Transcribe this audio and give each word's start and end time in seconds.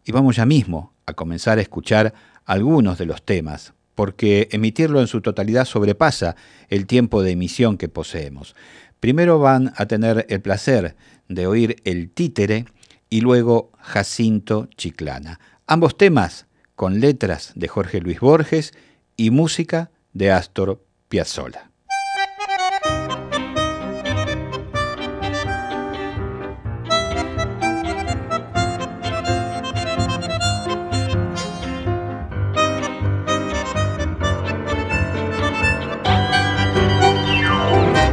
Y 0.05 0.11
vamos 0.11 0.35
ya 0.37 0.45
mismo 0.45 0.93
a 1.05 1.13
comenzar 1.13 1.57
a 1.57 1.61
escuchar 1.61 2.13
algunos 2.45 2.97
de 2.97 3.05
los 3.05 3.23
temas, 3.23 3.73
porque 3.95 4.49
emitirlo 4.51 4.99
en 4.99 5.07
su 5.07 5.21
totalidad 5.21 5.65
sobrepasa 5.65 6.35
el 6.69 6.85
tiempo 6.85 7.23
de 7.23 7.31
emisión 7.31 7.77
que 7.77 7.89
poseemos. 7.89 8.55
Primero 8.99 9.39
van 9.39 9.73
a 9.77 9.85
tener 9.85 10.25
el 10.29 10.41
placer 10.41 10.95
de 11.29 11.47
oír 11.47 11.77
El 11.85 12.09
Títere 12.09 12.65
y 13.09 13.21
luego 13.21 13.71
Jacinto 13.79 14.67
Chiclana. 14.75 15.39
Ambos 15.67 15.97
temas 15.97 16.46
con 16.77 16.99
letras 16.99 17.53
de 17.55 17.67
Jorge 17.67 17.99
Luis 17.99 18.19
Borges 18.19 18.71
y 19.17 19.31
música 19.31 19.89
de 20.13 20.31
Astor 20.31 20.79
Piazzolla. 21.09 21.71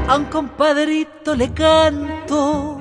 A 0.09 0.17
un 0.17 0.25
compadrito 0.31 1.35
le 1.35 1.53
canto, 1.53 2.81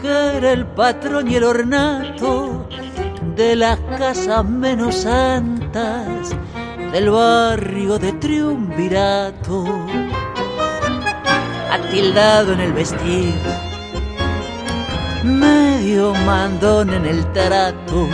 que 0.00 0.36
era 0.36 0.50
el 0.50 0.66
patrón 0.66 1.30
y 1.30 1.36
el 1.36 1.44
ornato 1.44 2.63
de 3.36 3.56
las 3.56 3.78
casas 3.98 4.44
menos 4.44 4.94
santas 4.94 6.30
del 6.92 7.10
barrio 7.10 7.98
de 7.98 8.12
Triunvirato. 8.12 9.64
Atildado 11.70 12.52
en 12.52 12.60
el 12.60 12.72
vestir, 12.72 13.34
medio 15.24 16.14
mandón 16.26 16.94
en 16.94 17.06
el 17.06 17.32
trato, 17.32 18.08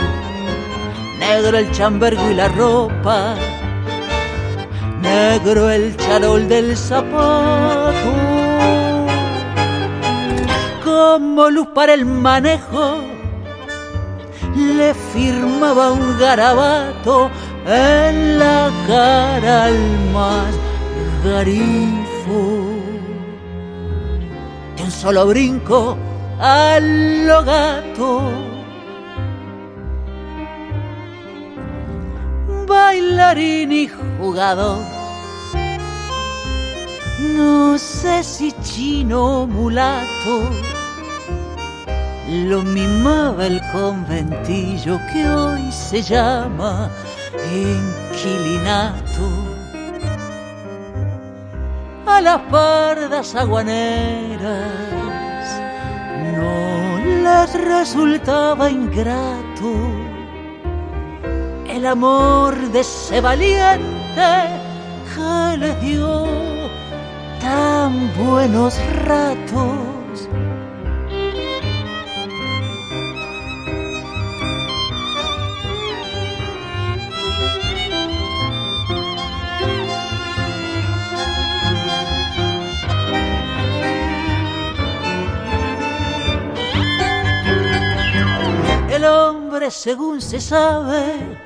negro 1.19 1.57
el 1.57 1.71
chambergo 1.71 2.29
y 2.31 2.33
la 2.33 2.47
ropa, 2.47 3.35
negro 5.01 5.69
el 5.69 5.95
charol 5.97 6.47
del 6.47 6.75
zapato. 6.75 8.13
Como 10.83 11.49
luz 11.49 11.67
para 11.75 11.93
el 11.93 12.05
manejo 12.05 13.10
le 14.55 14.93
firmaba 14.93 15.91
un 15.91 16.17
garabato 16.19 17.29
en 17.65 18.39
la 18.39 18.69
cara 18.87 19.65
al 19.65 19.79
más 20.13 20.53
garifo. 21.23 22.67
De 24.75 24.83
un 24.83 24.91
solo 24.91 25.27
brinco 25.27 25.97
al 26.39 27.27
lo 27.27 27.43
gato. 27.43 28.31
Bailarín 32.67 33.71
y 33.71 33.87
jugador. 34.19 34.79
No 37.35 37.77
sé 37.77 38.23
si 38.23 38.51
chino 38.63 39.45
mulato 39.45 40.49
lo 42.31 42.63
mimaba 42.63 43.45
el 43.45 43.61
conventillo 43.73 44.97
que 45.11 45.27
hoy 45.27 45.69
se 45.69 46.01
llama 46.01 46.89
inquilinato. 47.53 49.27
A 52.05 52.21
las 52.21 52.39
pardas 52.43 53.35
aguaneras 53.35 54.41
no 56.35 56.99
les 57.23 57.53
resultaba 57.53 58.69
ingrato 58.69 59.73
el 61.67 61.85
amor 61.85 62.55
de 62.71 62.79
ese 62.79 63.19
valiente 63.19 64.31
que 65.13 65.57
les 65.57 65.81
dio 65.81 66.27
tan 67.41 68.09
buenos 68.15 68.79
ratos 69.05 70.00
según 89.69 90.21
se 90.21 90.41
sabe, 90.41 91.37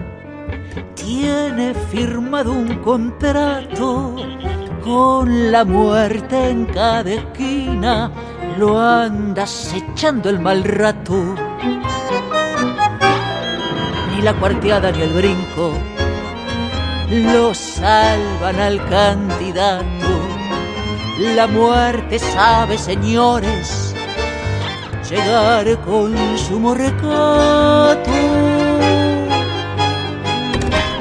tiene 0.93 1.73
firmado 1.91 2.53
un 2.53 2.75
contrato 2.75 4.15
con 4.83 5.51
la 5.51 5.65
muerte 5.65 6.49
en 6.49 6.65
cada 6.65 7.11
esquina, 7.11 8.11
lo 8.57 8.79
anda 8.79 9.43
acechando 9.43 10.29
el 10.29 10.39
mal 10.39 10.63
rato. 10.63 11.35
Ni 14.11 14.21
la 14.21 14.33
cuarteada 14.39 14.91
ni 14.91 15.01
el 15.01 15.13
brinco 15.13 15.73
lo 17.09 17.53
salvan 17.53 18.59
al 18.59 18.89
candidato. 18.89 20.07
La 21.35 21.47
muerte 21.47 22.19
sabe, 22.19 22.77
señores, 22.77 23.84
llegar 25.09 25.79
con 25.81 26.15
sumo 26.37 26.73
recato. 26.73 28.11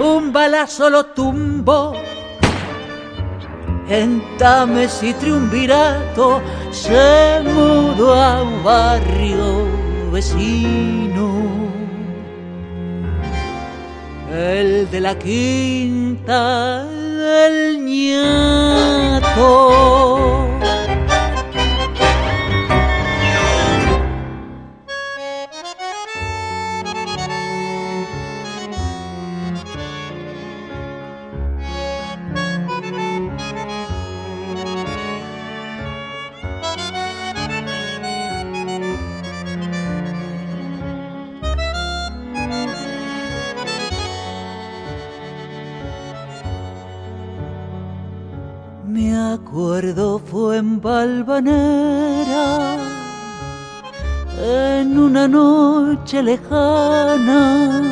Un 0.01 0.33
balazo 0.33 0.91
lo 0.91 1.07
tumbó 1.07 1.95
en 3.89 4.23
Tames 4.39 5.03
y 5.03 5.13
Triunvirato 5.15 6.41
se 6.71 7.41
mudó 7.45 8.15
a 8.15 8.43
un 8.43 8.63
barrio 8.65 9.67
vecino. 10.11 11.33
El 14.31 14.91
de 14.91 15.01
la 15.01 15.19
quinta 15.19 16.85
del 16.85 17.85
ñato. 17.85 19.35
En 54.39 54.99
una 54.99 55.29
noche 55.29 56.23
lejana, 56.23 57.83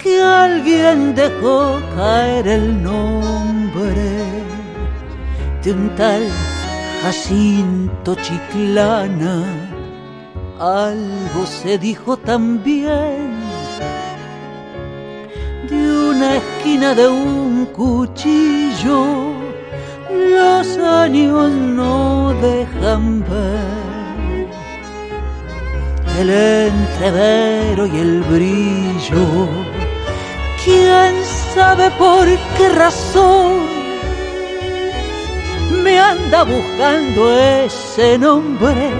que 0.00 0.22
alguien 0.22 1.14
dejó 1.14 1.80
caer 1.96 2.46
el 2.46 2.82
nombre 2.82 4.24
de 5.62 5.72
un 5.72 5.94
tal 5.96 6.22
Jacinto 7.02 8.14
Chiclana. 8.14 9.42
Algo 10.60 11.44
se 11.44 11.76
dijo 11.76 12.16
también 12.16 13.32
de 15.68 16.10
una 16.10 16.36
esquina 16.36 16.94
de 16.94 17.08
un 17.08 17.66
cuchillo 17.66 19.11
años 21.00 21.50
no 21.50 22.34
dejan 22.40 23.20
ver 23.20 23.92
el 26.18 26.30
entrevero 26.30 27.86
y 27.86 27.98
el 27.98 28.22
brillo. 28.22 29.48
¿Quién 30.64 31.14
sabe 31.54 31.90
por 31.98 32.26
qué 32.56 32.68
razón 32.68 33.52
me 35.82 35.98
anda 35.98 36.44
buscando 36.44 37.20
ese 37.38 38.18
nombre? 38.18 38.90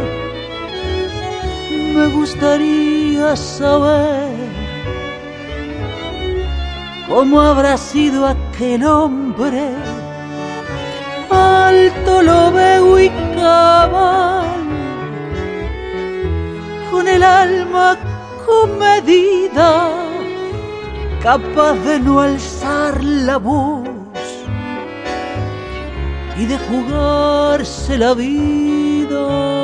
Me 1.95 2.07
gustaría 2.09 3.37
saber 3.37 4.33
cómo 7.09 7.41
habrá 7.41 7.77
sido 7.77 8.27
aquel 8.27 8.85
hombre 8.85 9.92
alto 12.13 12.23
lo 12.23 12.53
veo 12.53 13.01
y 13.01 13.11
con 16.91 17.09
el 17.09 17.23
alma 17.23 17.99
comedida, 18.47 19.89
capaz 21.23 21.75
de 21.85 21.99
no 21.99 22.21
alzar 22.21 23.03
la 23.03 23.39
voz 23.39 23.89
y 26.37 26.47
de 26.47 26.59
jugarse 26.59 27.97
la 27.97 28.15
vida. 28.15 29.63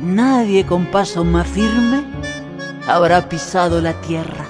Nadie 0.00 0.64
con 0.66 0.86
paso 0.86 1.24
más 1.24 1.46
firme 1.46 2.02
habrá 2.88 3.28
pisado 3.28 3.80
la 3.80 3.92
tierra. 4.00 4.49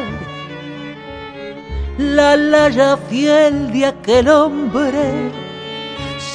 la 2.35 2.69
laya 2.69 2.97
fiel 3.09 3.71
de 3.73 3.85
aquel 3.87 4.29
hombre. 4.29 5.31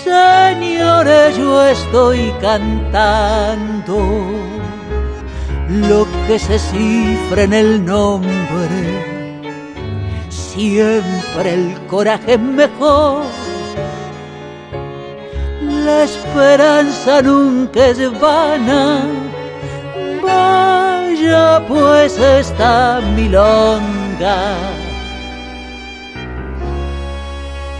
Señores, 0.04 1.36
yo 1.36 1.64
estoy 1.66 2.32
cantando 2.40 3.96
lo 5.68 6.06
que 6.26 6.38
se 6.38 6.58
cifra 6.58 7.42
en 7.44 7.52
el 7.52 7.84
nombre. 7.84 8.82
Siempre 10.28 11.54
el 11.54 11.80
coraje 11.86 12.34
es 12.34 12.40
mejor. 12.40 13.24
La 15.62 16.02
esperanza 16.02 17.22
nunca 17.22 17.86
es 17.86 18.20
vana. 18.20 19.02
Vaya 20.22 21.64
pues 21.66 22.18
esta 22.18 23.00
milonga 23.14 24.85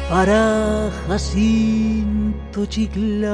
para 0.08 0.90
Jacinto 1.08 2.66
Chiclana. 2.66 3.26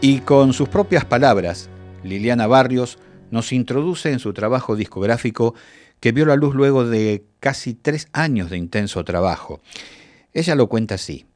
Y 0.00 0.18
con 0.20 0.52
sus 0.52 0.68
propias 0.68 1.04
palabras, 1.04 1.68
Liliana 2.02 2.46
Barrios 2.46 2.98
nos 3.30 3.52
introduce 3.52 4.10
en 4.10 4.18
su 4.18 4.32
trabajo 4.32 4.74
discográfico 4.74 5.54
que 6.00 6.12
vio 6.12 6.26
la 6.26 6.34
luz 6.34 6.54
luego 6.54 6.84
de 6.84 7.24
casi 7.38 7.74
tres 7.74 8.08
años 8.12 8.50
de 8.50 8.56
intenso 8.56 9.04
trabajo. 9.04 9.60
Ella 10.32 10.54
lo 10.56 10.68
cuenta 10.68 10.96
así. 10.96 11.26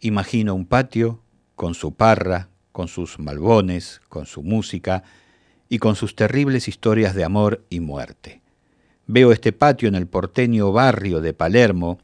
Imagino 0.00 0.54
un 0.54 0.66
patio 0.66 1.20
con 1.56 1.74
su 1.74 1.94
parra, 1.94 2.50
con 2.74 2.88
sus 2.88 3.20
malbones, 3.20 4.00
con 4.08 4.26
su 4.26 4.42
música 4.42 5.04
y 5.68 5.78
con 5.78 5.94
sus 5.94 6.16
terribles 6.16 6.66
historias 6.66 7.14
de 7.14 7.22
amor 7.22 7.64
y 7.70 7.78
muerte. 7.78 8.42
Veo 9.06 9.30
este 9.30 9.52
patio 9.52 9.86
en 9.86 9.94
el 9.94 10.08
porteño 10.08 10.72
barrio 10.72 11.20
de 11.20 11.34
Palermo 11.34 12.00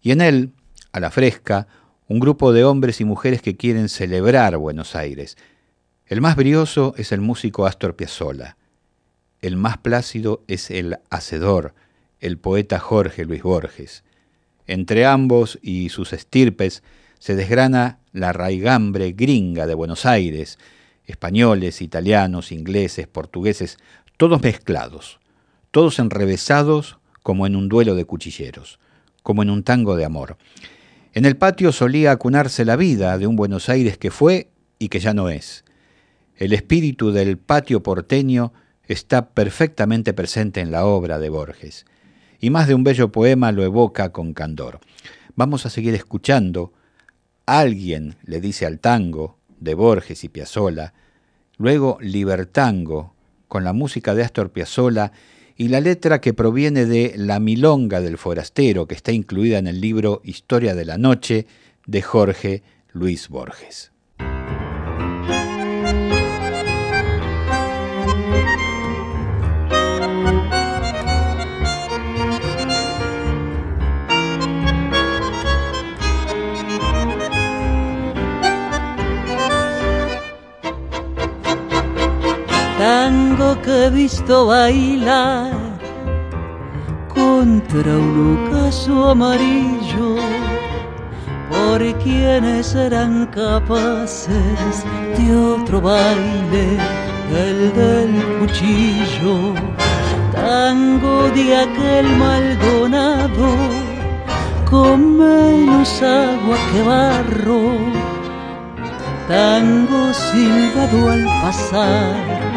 y 0.00 0.12
en 0.12 0.22
él, 0.22 0.52
a 0.92 1.00
la 1.00 1.10
fresca, 1.10 1.68
un 2.08 2.18
grupo 2.18 2.54
de 2.54 2.64
hombres 2.64 3.02
y 3.02 3.04
mujeres 3.04 3.42
que 3.42 3.58
quieren 3.58 3.90
celebrar 3.90 4.56
Buenos 4.56 4.96
Aires. 4.96 5.36
El 6.06 6.22
más 6.22 6.34
brioso 6.34 6.94
es 6.96 7.12
el 7.12 7.20
músico 7.20 7.66
Astor 7.66 7.94
Piazzolla. 7.94 8.56
El 9.42 9.58
más 9.58 9.76
plácido 9.76 10.42
es 10.48 10.70
el 10.70 10.96
hacedor, 11.10 11.74
el 12.20 12.38
poeta 12.38 12.78
Jorge 12.78 13.26
Luis 13.26 13.42
Borges. 13.42 14.02
Entre 14.66 15.04
ambos 15.04 15.58
y 15.60 15.90
sus 15.90 16.14
estirpes 16.14 16.82
se 17.18 17.36
desgrana 17.36 17.99
la 18.12 18.32
raigambre 18.32 19.12
gringa 19.12 19.66
de 19.66 19.74
Buenos 19.74 20.06
Aires, 20.06 20.58
españoles, 21.06 21.82
italianos, 21.82 22.52
ingleses, 22.52 23.06
portugueses, 23.06 23.78
todos 24.16 24.42
mezclados, 24.42 25.20
todos 25.70 25.98
enrevesados 25.98 26.98
como 27.22 27.46
en 27.46 27.56
un 27.56 27.68
duelo 27.68 27.94
de 27.94 28.04
cuchilleros, 28.04 28.78
como 29.22 29.42
en 29.42 29.50
un 29.50 29.62
tango 29.62 29.96
de 29.96 30.04
amor. 30.04 30.36
En 31.12 31.24
el 31.24 31.36
patio 31.36 31.72
solía 31.72 32.12
acunarse 32.12 32.64
la 32.64 32.76
vida 32.76 33.18
de 33.18 33.26
un 33.26 33.36
Buenos 33.36 33.68
Aires 33.68 33.98
que 33.98 34.10
fue 34.10 34.50
y 34.78 34.88
que 34.88 35.00
ya 35.00 35.14
no 35.14 35.28
es. 35.28 35.64
El 36.36 36.52
espíritu 36.52 37.12
del 37.12 37.38
patio 37.38 37.82
porteño 37.82 38.52
está 38.84 39.30
perfectamente 39.30 40.12
presente 40.14 40.60
en 40.60 40.70
la 40.70 40.84
obra 40.84 41.18
de 41.18 41.28
Borges, 41.28 41.86
y 42.40 42.50
más 42.50 42.66
de 42.66 42.74
un 42.74 42.84
bello 42.84 43.12
poema 43.12 43.52
lo 43.52 43.62
evoca 43.62 44.10
con 44.10 44.32
candor. 44.32 44.80
Vamos 45.36 45.66
a 45.66 45.70
seguir 45.70 45.94
escuchando 45.94 46.72
Alguien 47.52 48.14
le 48.22 48.40
dice 48.40 48.64
al 48.64 48.78
tango 48.78 49.36
de 49.58 49.74
Borges 49.74 50.22
y 50.22 50.28
Piazzolla, 50.28 50.94
luego 51.58 51.98
Libertango 52.00 53.16
con 53.48 53.64
la 53.64 53.72
música 53.72 54.14
de 54.14 54.22
Astor 54.22 54.52
Piazzolla 54.52 55.10
y 55.56 55.66
la 55.66 55.80
letra 55.80 56.20
que 56.20 56.32
proviene 56.32 56.86
de 56.86 57.14
La 57.16 57.40
Milonga 57.40 58.00
del 58.00 58.18
Forastero, 58.18 58.86
que 58.86 58.94
está 58.94 59.10
incluida 59.10 59.58
en 59.58 59.66
el 59.66 59.80
libro 59.80 60.20
Historia 60.22 60.76
de 60.76 60.84
la 60.84 60.96
Noche 60.96 61.48
de 61.86 62.02
Jorge 62.02 62.62
Luis 62.92 63.28
Borges. 63.28 63.89
Tango 82.90 83.50
que 83.62 83.74
he 83.84 83.90
visto 83.90 84.46
bailar 84.46 85.52
contra 87.14 87.92
un 88.06 88.16
ocaso 88.34 89.10
amarillo 89.14 90.08
por 91.52 91.78
quienes 92.02 92.66
serán 92.74 93.14
capaces 93.26 94.74
de 95.16 95.26
otro 95.52 95.80
baile, 95.80 96.66
el 97.46 97.58
del 97.80 98.12
cuchillo, 98.38 99.36
tango 100.32 101.16
de 101.36 101.46
aquel 101.64 102.06
Maldonado 102.24 103.50
con 104.68 104.98
menos 105.16 106.02
agua 106.02 106.56
que 106.70 106.80
barro, 106.92 107.62
tango 109.28 110.00
silbado 110.12 110.98
al 111.12 111.24
pasar 111.42 112.49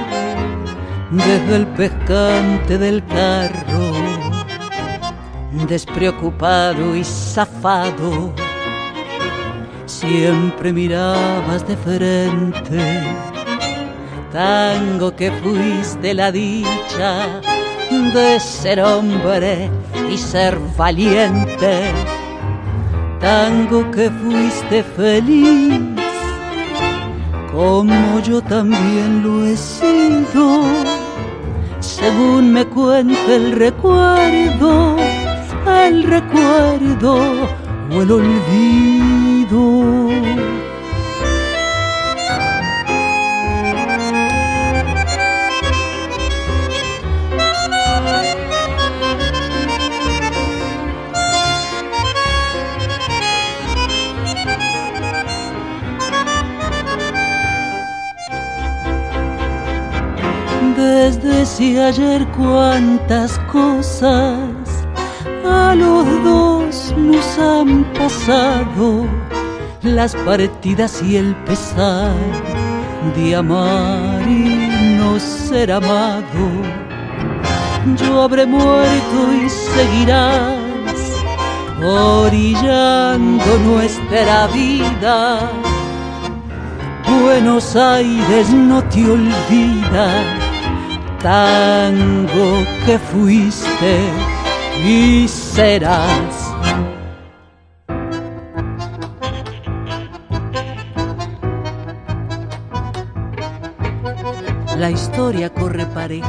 desde 1.17 1.55
el 1.55 1.67
pescante 1.67 2.77
del 2.77 3.05
carro, 3.05 3.91
despreocupado 5.67 6.95
y 6.95 7.03
zafado, 7.03 8.33
siempre 9.85 10.73
mirabas 10.73 11.67
de 11.67 11.77
frente, 11.77 13.03
tango 14.31 15.15
que 15.15 15.31
fuiste 15.31 16.13
la 16.15 16.31
dicha 16.31 17.41
de 17.91 18.39
ser 18.39 18.81
hombre 18.81 19.69
y 20.11 20.17
ser 20.17 20.57
valiente, 20.75 21.91
tango 23.19 23.91
que 23.91 24.09
fuiste 24.09 24.83
feliz 24.83 25.79
como 27.53 28.19
yo 28.19 28.41
también 28.41 29.21
lo 29.21 29.45
he 29.45 29.55
sido 29.55 30.92
según 32.03 32.51
me 32.51 32.65
cuenta 32.65 33.33
el 33.33 33.53
recuerdo, 33.53 34.97
el 35.85 36.03
recuerdo 36.03 37.15
o 37.91 38.01
el 38.01 38.11
olvido. 38.11 39.53
Si 61.57 61.77
ayer 61.77 62.25
cuántas 62.35 63.37
cosas 63.51 64.39
a 65.45 65.75
los 65.75 66.05
dos 66.23 66.95
nos 66.97 67.37
han 67.37 67.83
pasado, 67.93 69.05
las 69.83 70.15
partidas 70.15 71.03
y 71.03 71.17
el 71.17 71.35
pesar 71.45 72.15
de 73.15 73.35
amar 73.35 74.27
y 74.27 74.97
no 74.97 75.19
ser 75.19 75.71
amado. 75.71 76.45
Yo 77.97 78.23
habré 78.23 78.47
muerto 78.47 79.17
y 79.43 79.47
seguirás 79.47 80.57
orillando 81.83 83.59
nuestra 83.59 84.47
vida. 84.47 85.51
Buenos 87.21 87.75
Aires 87.75 88.49
no 88.49 88.83
te 88.85 89.05
olvida 89.07 90.42
tango 91.23 92.65
que 92.85 92.99
fuiste 92.99 94.01
y 94.85 95.25
serás. 95.25 96.51
La 104.77 104.91
historia 104.91 105.49
corre 105.49 105.85
pareja, 105.85 106.27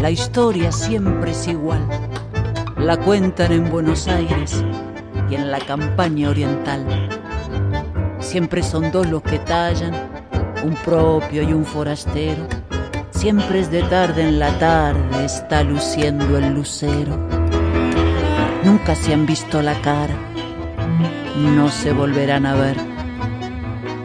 la 0.00 0.10
historia 0.10 0.70
siempre 0.70 1.32
es 1.32 1.48
igual. 1.48 1.84
La 2.78 2.96
cuentan 2.96 3.50
en 3.50 3.68
Buenos 3.70 4.06
Aires 4.06 4.64
y 5.28 5.34
en 5.34 5.50
la 5.50 5.58
campaña 5.58 6.30
oriental. 6.30 6.86
Siempre 8.20 8.62
son 8.62 8.92
dos 8.92 9.08
los 9.08 9.22
que 9.22 9.40
tallan, 9.40 9.92
un 10.62 10.76
propio 10.76 11.42
y 11.42 11.52
un 11.52 11.64
forastero 11.64 12.59
Siempre 13.20 13.60
es 13.60 13.70
de 13.70 13.82
tarde 13.82 14.22
en 14.22 14.38
la 14.38 14.58
tarde, 14.58 15.26
está 15.26 15.62
luciendo 15.62 16.38
el 16.38 16.54
lucero. 16.54 17.18
Nunca 18.64 18.94
se 18.94 19.12
han 19.12 19.26
visto 19.26 19.60
la 19.60 19.78
cara, 19.82 20.14
no 21.36 21.68
se 21.68 21.92
volverán 21.92 22.46
a 22.46 22.54
ver. 22.54 22.78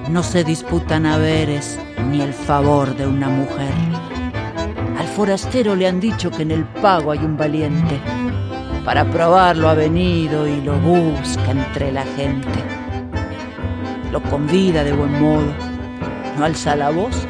No 0.09 0.21
se 0.21 0.43
disputan 0.43 1.05
haberes 1.05 1.79
ni 2.11 2.19
el 2.19 2.33
favor 2.33 2.93
de 2.97 3.07
una 3.07 3.29
mujer. 3.29 3.71
Al 4.99 5.07
forastero 5.07 5.77
le 5.77 5.87
han 5.87 6.01
dicho 6.01 6.29
que 6.29 6.41
en 6.41 6.51
el 6.51 6.65
pago 6.65 7.13
hay 7.13 7.19
un 7.19 7.37
valiente. 7.37 8.01
Para 8.83 9.09
probarlo 9.09 9.69
ha 9.69 9.75
venido 9.75 10.45
y 10.45 10.59
lo 10.59 10.77
busca 10.79 11.51
entre 11.51 11.93
la 11.93 12.03
gente. 12.03 12.49
Lo 14.11 14.21
convida 14.23 14.83
de 14.83 14.91
buen 14.91 15.21
modo, 15.21 15.53
no 16.37 16.43
alza 16.43 16.75
la 16.75 16.89
voz, 16.89 17.25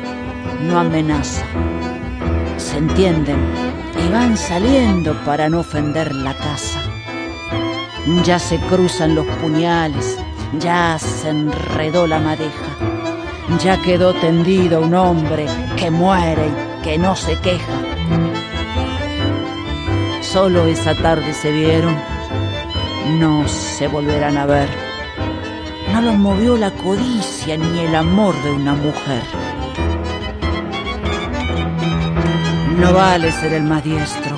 no 0.61 0.79
amenaza 0.79 1.45
se 2.57 2.77
entienden 2.77 3.37
y 4.03 4.11
van 4.11 4.37
saliendo 4.37 5.13
para 5.25 5.49
no 5.49 5.59
ofender 5.59 6.13
la 6.13 6.33
casa. 6.33 6.81
Ya 8.23 8.39
se 8.39 8.57
cruzan 8.57 9.15
los 9.15 9.25
puñales, 9.41 10.17
ya 10.59 10.97
se 10.99 11.29
enredó 11.29 12.07
la 12.07 12.19
madeja, 12.19 12.69
ya 13.63 13.81
quedó 13.81 14.13
tendido 14.13 14.81
un 14.81 14.93
hombre 14.93 15.47
que 15.75 15.91
muere 15.91 16.47
y 16.47 16.83
que 16.83 16.97
no 16.97 17.15
se 17.15 17.37
queja. 17.39 17.73
Solo 20.21 20.65
esa 20.65 20.95
tarde 20.95 21.33
se 21.33 21.51
vieron, 21.51 21.95
no 23.19 23.47
se 23.47 23.87
volverán 23.87 24.37
a 24.37 24.45
ver. 24.45 24.69
No 25.93 26.01
los 26.01 26.15
movió 26.15 26.57
la 26.57 26.71
codicia 26.71 27.57
ni 27.57 27.79
el 27.79 27.95
amor 27.95 28.35
de 28.43 28.51
una 28.51 28.73
mujer. 28.73 29.23
No 32.77 32.93
vale 32.93 33.31
ser 33.31 33.53
el 33.53 33.63
más 33.63 33.83
diestro, 33.83 34.35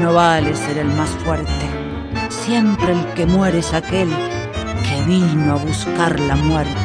no 0.00 0.12
vale 0.12 0.54
ser 0.56 0.78
el 0.78 0.88
más 0.88 1.10
fuerte. 1.24 1.66
Siempre 2.28 2.92
el 2.92 3.06
que 3.14 3.24
muere 3.24 3.58
es 3.58 3.72
aquel 3.72 4.08
que 4.08 5.02
vino 5.06 5.52
a 5.52 5.56
buscar 5.56 6.18
la 6.18 6.34
muerte. 6.34 6.75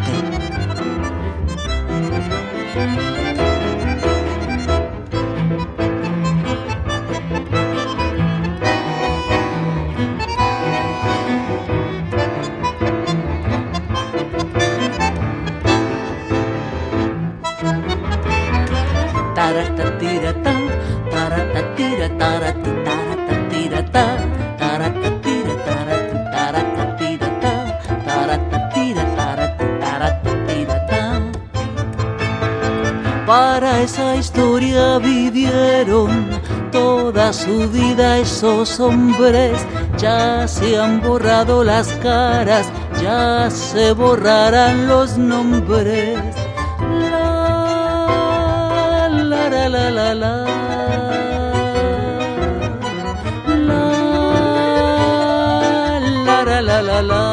Su 37.51 37.69
vida 37.69 38.17
esos 38.19 38.79
hombres, 38.79 39.65
ya 39.97 40.47
se 40.47 40.79
han 40.79 41.01
borrado 41.01 41.65
las 41.65 41.89
caras, 41.95 42.71
ya 43.01 43.49
se 43.51 43.91
borrarán 43.91 44.87
los 44.87 45.17
nombres. 45.17 46.17
La, 47.11 47.97
la, 49.09 49.49
la, 49.49 49.69
la 49.69 49.91
la 49.91 50.13
la. 50.13 50.45
La 56.25 56.41
la 56.45 56.61
la 56.61 56.81
la 56.81 57.01
la. 57.01 57.25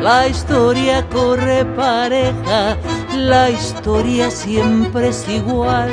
La 0.00 0.26
historia 0.26 1.06
corre 1.10 1.64
pareja, 1.76 2.76
la 3.16 3.50
historia 3.50 4.30
siempre 4.32 5.08
es 5.10 5.28
igual. 5.28 5.90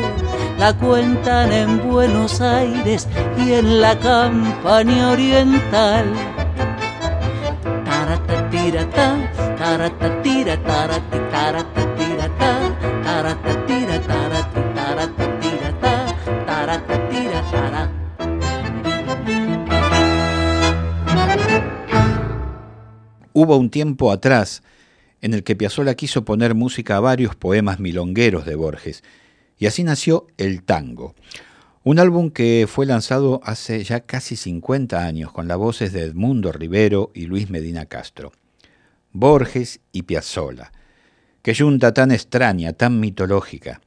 La 0.59 0.75
cuentan 0.75 1.53
en 1.53 1.89
Buenos 1.89 2.41
Aires 2.41 3.07
y 3.37 3.53
en 3.53 3.79
la 3.79 3.97
campaña 3.97 5.11
oriental. 5.11 6.05
Taratatirata, 7.85 9.55
taratatira, 9.57 10.61
tarati, 10.61 11.17
taratatirata, 11.31 12.75
taratatira, 13.05 14.01
tarati, 14.01 14.61
taratatirata, 14.75 16.15
taratatira, 16.45 17.41
tara. 17.51 17.89
Hubo 23.31 23.55
un 23.55 23.69
tiempo 23.69 24.11
atrás 24.11 24.61
en 25.21 25.33
el 25.33 25.45
que 25.45 25.55
Piazzolla 25.55 25.95
quiso 25.95 26.25
poner 26.25 26.53
música 26.53 26.97
a 26.97 26.99
varios 26.99 27.33
poemas 27.37 27.79
milongueros 27.79 28.45
de 28.45 28.55
Borges, 28.55 29.03
y 29.59 29.67
así 29.67 29.83
nació 29.83 30.25
El 30.37 30.63
Tango, 30.63 31.13
un 31.83 31.99
álbum 31.99 32.31
que 32.31 32.65
fue 32.67 32.85
lanzado 32.85 33.41
hace 33.43 33.83
ya 33.83 33.99
casi 33.99 34.35
50 34.35 35.05
años 35.05 35.31
con 35.31 35.47
las 35.47 35.57
voces 35.57 35.91
de 35.91 36.03
Edmundo 36.03 36.51
Rivero 36.51 37.11
y 37.13 37.25
Luis 37.25 37.49
Medina 37.49 37.85
Castro. 37.85 38.31
Borges 39.11 39.81
y 39.91 40.03
Piazzolla, 40.03 40.71
que 41.41 41.55
junta 41.55 41.93
tan 41.93 42.11
extraña, 42.11 42.73
tan 42.73 42.99
mitológica. 42.99 43.81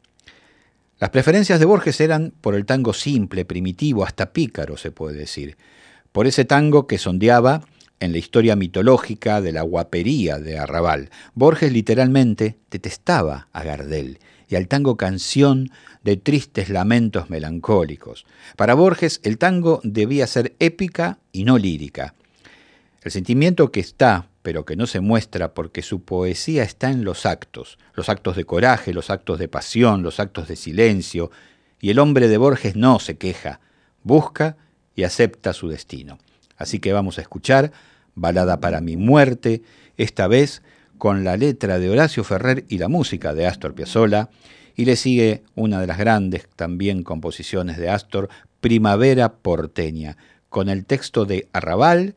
Las 0.98 1.10
preferencias 1.10 1.58
de 1.58 1.66
Borges 1.66 2.00
eran 2.00 2.32
por 2.40 2.54
el 2.54 2.66
tango 2.66 2.92
simple, 2.92 3.44
primitivo, 3.44 4.04
hasta 4.04 4.32
pícaro 4.32 4.76
se 4.76 4.90
puede 4.90 5.16
decir, 5.16 5.56
por 6.12 6.26
ese 6.26 6.44
tango 6.44 6.86
que 6.86 6.98
sondeaba 6.98 7.62
en 7.98 8.12
la 8.12 8.18
historia 8.18 8.56
mitológica 8.56 9.40
de 9.40 9.52
la 9.52 9.62
guapería 9.62 10.38
de 10.38 10.58
Arrabal. 10.58 11.10
Borges 11.34 11.72
literalmente 11.72 12.58
detestaba 12.70 13.48
a 13.52 13.62
Gardel 13.62 14.18
y 14.52 14.56
al 14.56 14.68
tango 14.68 14.98
canción 14.98 15.70
de 16.04 16.18
tristes 16.18 16.68
lamentos 16.68 17.30
melancólicos. 17.30 18.26
Para 18.54 18.74
Borges 18.74 19.18
el 19.24 19.38
tango 19.38 19.80
debía 19.82 20.26
ser 20.26 20.54
épica 20.58 21.18
y 21.32 21.44
no 21.44 21.56
lírica. 21.56 22.14
El 23.02 23.10
sentimiento 23.12 23.72
que 23.72 23.80
está, 23.80 24.28
pero 24.42 24.66
que 24.66 24.76
no 24.76 24.86
se 24.86 25.00
muestra 25.00 25.54
porque 25.54 25.80
su 25.80 26.02
poesía 26.02 26.64
está 26.64 26.90
en 26.90 27.02
los 27.02 27.24
actos, 27.24 27.78
los 27.94 28.10
actos 28.10 28.36
de 28.36 28.44
coraje, 28.44 28.92
los 28.92 29.08
actos 29.08 29.38
de 29.38 29.48
pasión, 29.48 30.02
los 30.02 30.20
actos 30.20 30.48
de 30.48 30.56
silencio, 30.56 31.30
y 31.80 31.88
el 31.88 31.98
hombre 31.98 32.28
de 32.28 32.36
Borges 32.36 32.76
no 32.76 32.98
se 32.98 33.16
queja, 33.16 33.60
busca 34.02 34.58
y 34.94 35.04
acepta 35.04 35.54
su 35.54 35.68
destino. 35.68 36.18
Así 36.58 36.78
que 36.78 36.92
vamos 36.92 37.16
a 37.16 37.22
escuchar 37.22 37.72
Balada 38.14 38.60
para 38.60 38.82
mi 38.82 38.98
muerte, 38.98 39.62
esta 39.96 40.26
vez 40.26 40.62
con 41.02 41.24
la 41.24 41.36
letra 41.36 41.80
de 41.80 41.90
Horacio 41.90 42.22
Ferrer 42.22 42.64
y 42.68 42.78
la 42.78 42.86
música 42.86 43.34
de 43.34 43.44
Astor 43.44 43.74
Piazzolla, 43.74 44.30
y 44.76 44.84
le 44.84 44.94
sigue 44.94 45.42
una 45.56 45.80
de 45.80 45.88
las 45.88 45.98
grandes 45.98 46.48
también 46.54 47.02
composiciones 47.02 47.76
de 47.76 47.88
Astor, 47.88 48.28
Primavera 48.60 49.32
porteña, 49.32 50.16
con 50.48 50.68
el 50.68 50.86
texto 50.86 51.24
de 51.24 51.48
Arrabal 51.52 52.14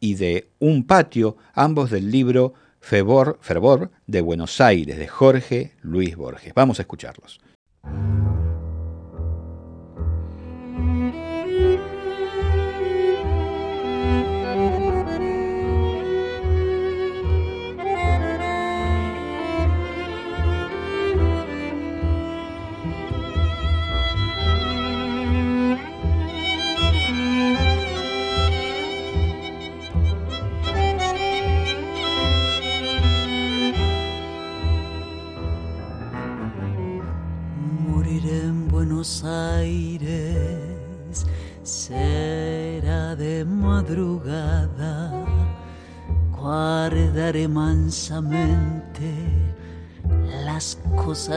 y 0.00 0.16
de 0.16 0.48
Un 0.58 0.84
patio, 0.86 1.38
ambos 1.54 1.90
del 1.90 2.10
libro 2.10 2.52
Fervor, 2.78 3.38
Fervor 3.40 3.90
de 4.06 4.20
Buenos 4.20 4.60
Aires, 4.60 4.98
de 4.98 5.08
Jorge 5.08 5.72
Luis 5.80 6.14
Borges. 6.14 6.52
Vamos 6.54 6.78
a 6.78 6.82
escucharlos. 6.82 7.40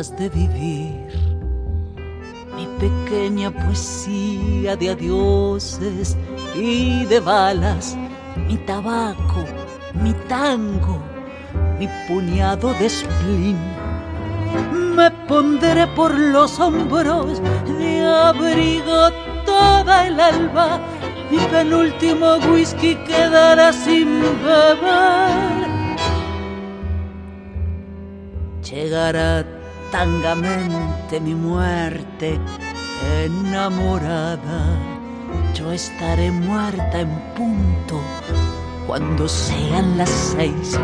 De 0.07 0.29
vivir. 0.29 1.07
Mi 2.55 2.65
pequeña 2.79 3.51
poesía 3.51 4.77
de 4.77 4.91
adioses 4.91 6.15
y 6.55 7.05
de 7.05 7.19
balas, 7.19 7.97
mi 8.47 8.55
tabaco, 8.59 9.43
mi 10.01 10.13
tango, 10.29 10.99
mi 11.77 11.87
puñado 12.07 12.73
de 12.75 12.89
spleen 12.89 13.57
me 14.95 15.11
pondré 15.27 15.85
por 15.87 16.13
los 16.13 16.59
hombros 16.59 17.41
de 17.77 18.05
abrigo 18.05 19.11
toda 19.45 20.07
el 20.07 20.19
alba. 20.19 20.79
Mi 21.29 21.37
penúltimo 21.37 22.37
whisky 22.49 22.95
quedará 23.07 23.71
sin 23.71 24.21
beber. 24.43 25.69
Llegará 28.63 29.58
tangamente 29.91 31.19
mi 31.19 31.35
muerte 31.35 32.39
enamorada. 33.23 34.77
Yo 35.53 35.71
estaré 35.71 36.31
muerta 36.31 37.01
en 37.01 37.09
punto 37.35 38.01
cuando 38.87 39.27
sean 39.27 39.97
las 39.97 40.09
seis. 40.09 40.79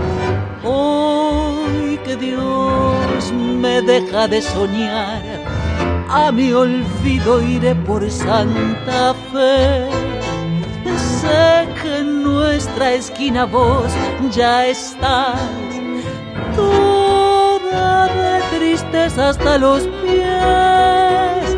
Hoy 0.63 1.97
que 2.03 2.15
Dios 2.15 3.31
me 3.33 3.81
deja 3.81 4.27
de 4.27 4.41
soñar, 4.41 5.21
a 6.09 6.31
mi 6.31 6.51
olvido 6.51 7.41
iré 7.41 7.75
por 7.75 8.09
Santa 8.09 9.13
Fe. 9.31 9.89
Sé 11.21 11.67
que 11.81 11.99
en 11.99 12.23
nuestra 12.23 12.93
esquina 12.93 13.45
vos 13.45 13.91
ya 14.31 14.67
estás, 14.67 15.39
toda 16.55 16.94
hasta 18.93 19.57
los 19.57 19.81
pies. 20.03 21.57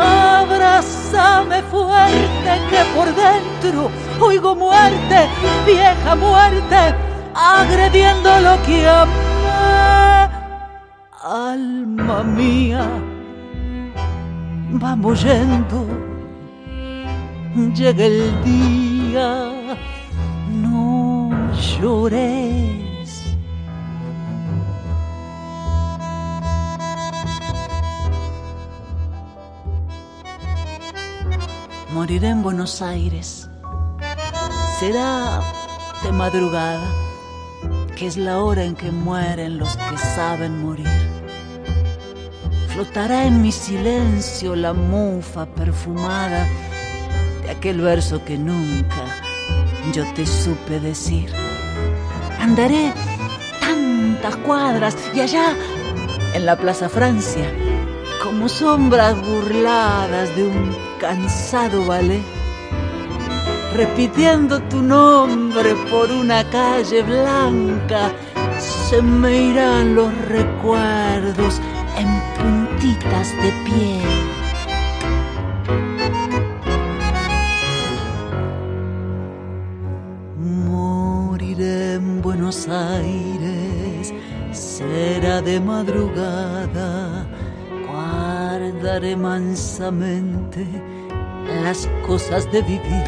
Abrázame 0.00 1.62
fuerte 1.62 2.50
que 2.70 2.84
por 2.94 3.08
dentro 3.14 3.90
oigo 4.20 4.54
muerte, 4.54 5.28
vieja 5.66 6.14
muerte, 6.16 6.94
agrediendo 7.34 8.40
lo 8.40 8.62
que 8.62 8.88
amé. 8.88 9.18
Alma 11.20 12.22
mía, 12.22 12.86
vamos 14.70 15.22
yendo, 15.22 15.84
llega 17.74 18.04
el 18.04 18.44
día, 18.44 19.50
no 20.48 21.30
llores. 21.80 22.67
Moriré 31.98 32.28
en 32.28 32.44
Buenos 32.44 32.80
Aires 32.80 33.50
será 34.78 35.40
de 36.04 36.12
madrugada, 36.12 36.88
que 37.96 38.06
es 38.06 38.16
la 38.16 38.38
hora 38.38 38.62
en 38.62 38.76
que 38.76 38.92
mueren 38.92 39.58
los 39.58 39.76
que 39.76 39.98
saben 39.98 40.62
morir. 40.62 40.86
Flotará 42.68 43.24
en 43.24 43.42
mi 43.42 43.50
silencio 43.50 44.54
la 44.54 44.74
mufa 44.74 45.46
perfumada 45.46 46.46
de 47.42 47.50
aquel 47.50 47.80
verso 47.80 48.24
que 48.24 48.38
nunca 48.38 49.04
yo 49.92 50.04
te 50.14 50.24
supe 50.24 50.78
decir. 50.78 51.28
Andaré 52.38 52.92
tantas 53.58 54.36
cuadras 54.36 54.96
y 55.12 55.20
allá 55.20 55.52
en 56.32 56.46
la 56.46 56.56
Plaza 56.56 56.88
Francia, 56.88 57.52
como 58.28 58.46
sombras 58.46 59.16
burladas 59.26 60.36
de 60.36 60.42
un 60.42 60.76
cansado 61.00 61.86
ballet 61.86 62.22
repitiendo 63.74 64.60
tu 64.64 64.82
nombre 64.82 65.74
por 65.90 66.10
una 66.10 66.44
calle 66.50 67.02
blanca, 67.04 68.12
se 68.58 69.00
me 69.00 69.34
irán 69.34 69.94
los 69.94 70.12
recuerdos 70.26 71.58
en 71.96 72.08
puntitas 72.36 73.28
de 73.42 73.50
pie. 73.64 74.02
Moriré 80.66 81.94
en 81.94 82.20
Buenos 82.20 82.68
Aires, 82.68 84.12
será 84.52 85.40
de 85.40 85.60
madrugada, 85.60 87.26
guardaré 88.58 89.14
mansamente 89.14 90.66
las 91.62 91.88
cosas 92.06 92.50
de 92.50 92.60
vivir, 92.62 93.04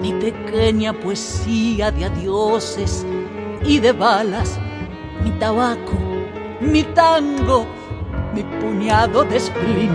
mi 0.00 0.12
pequeña 0.12 0.92
poesía 0.92 1.92
de 1.92 2.06
adioses 2.06 3.06
y 3.64 3.78
de 3.78 3.92
balas, 3.92 4.58
mi 5.22 5.30
tabaco, 5.38 5.96
mi 6.60 6.82
tango, 6.82 7.64
mi 8.34 8.42
puñado 8.42 9.24
de 9.24 9.38
spleen. 9.38 9.92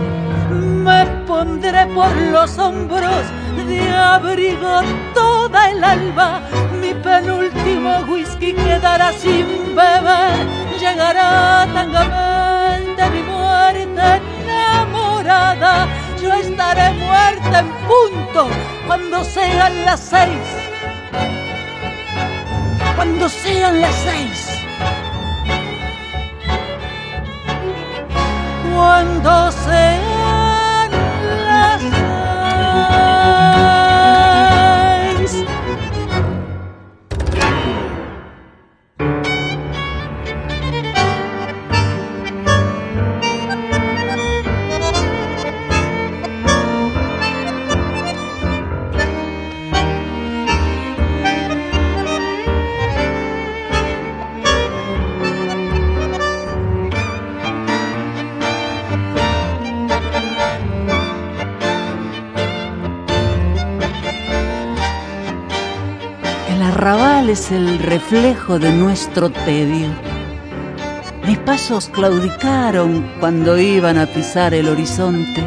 Me 0.84 1.04
pondré 1.26 1.86
por 1.94 2.10
los 2.32 2.58
hombros 2.58 3.24
de 3.68 3.88
abrigo 3.90 4.80
toda 5.12 5.70
el 5.70 5.84
alba, 5.84 6.40
mi 6.80 6.94
penúltimo 6.94 8.00
whisky 8.08 8.54
quedará 8.54 9.12
sin 9.12 9.76
beber, 9.76 10.46
llegará 10.80 11.68
tangamente 11.72 13.10
mi 13.10 13.22
muerte 13.22 14.29
yo 16.20 16.32
estaré 16.34 16.92
muerta 16.92 17.60
en 17.60 17.68
punto 17.88 18.48
cuando 18.86 19.24
sean 19.24 19.84
las 19.84 20.00
seis. 20.00 20.46
Cuando 22.96 23.28
sean 23.28 23.80
las 23.80 23.94
seis. 23.94 24.48
Cuando 28.74 29.52
sean 29.52 29.99
es 67.30 67.52
el 67.52 67.78
reflejo 67.78 68.58
de 68.58 68.72
nuestro 68.72 69.30
tedio. 69.30 69.86
Mis 71.24 71.38
pasos 71.38 71.88
claudicaron 71.88 73.08
cuando 73.20 73.56
iban 73.56 73.98
a 73.98 74.06
pisar 74.06 74.52
el 74.52 74.68
horizonte 74.68 75.44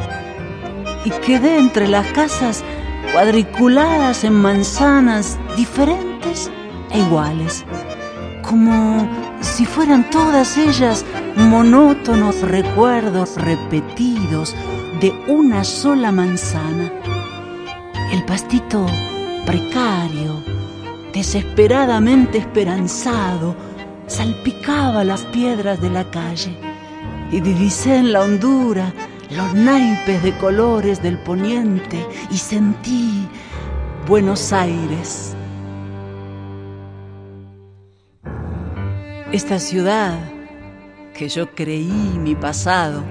y 1.04 1.10
quedé 1.10 1.58
entre 1.58 1.89
las 1.89 2.08
casas 2.13 2.63
cuadriculadas 3.12 4.24
en 4.24 4.34
manzanas 4.34 5.38
diferentes 5.58 6.50
e 6.91 7.00
iguales, 7.00 7.65
como 8.41 9.10
si 9.41 9.65
fueran 9.65 10.10
todas 10.10 10.58
ellas 10.58 11.04
monótonos 11.36 12.41
recuerdos 12.43 13.36
repetidos 13.36 14.56
de 15.02 15.12
una 15.28 15.65
sola 15.65 16.13
manzana. 16.13 16.93
El 18.13 18.24
pastito 18.24 18.86
precario, 19.46 20.52
desesperadamente 21.13 22.39
esperanzado, 22.39 23.56
salpicaba 24.08 25.04
las 25.04 25.21
piedras 25.28 25.80
de 25.80 25.89
la 25.89 26.10
calle 26.10 26.58
y 27.32 27.39
divisé 27.39 27.95
en 27.95 28.12
la 28.12 28.21
hondura 28.21 28.91
los 29.30 29.54
naipes 29.54 30.21
de 30.23 30.36
colores 30.38 31.02
del 31.02 31.17
poniente 31.19 32.06
y 32.30 32.38
sentí 32.38 33.28
Buenos 34.08 34.52
Aires. 34.52 35.36
Esta 39.32 39.60
ciudad 39.60 40.19
que 41.15 41.30
yo 41.30 41.56
creí 41.56 42.17
mi 42.19 42.36
pasado 42.36 43.04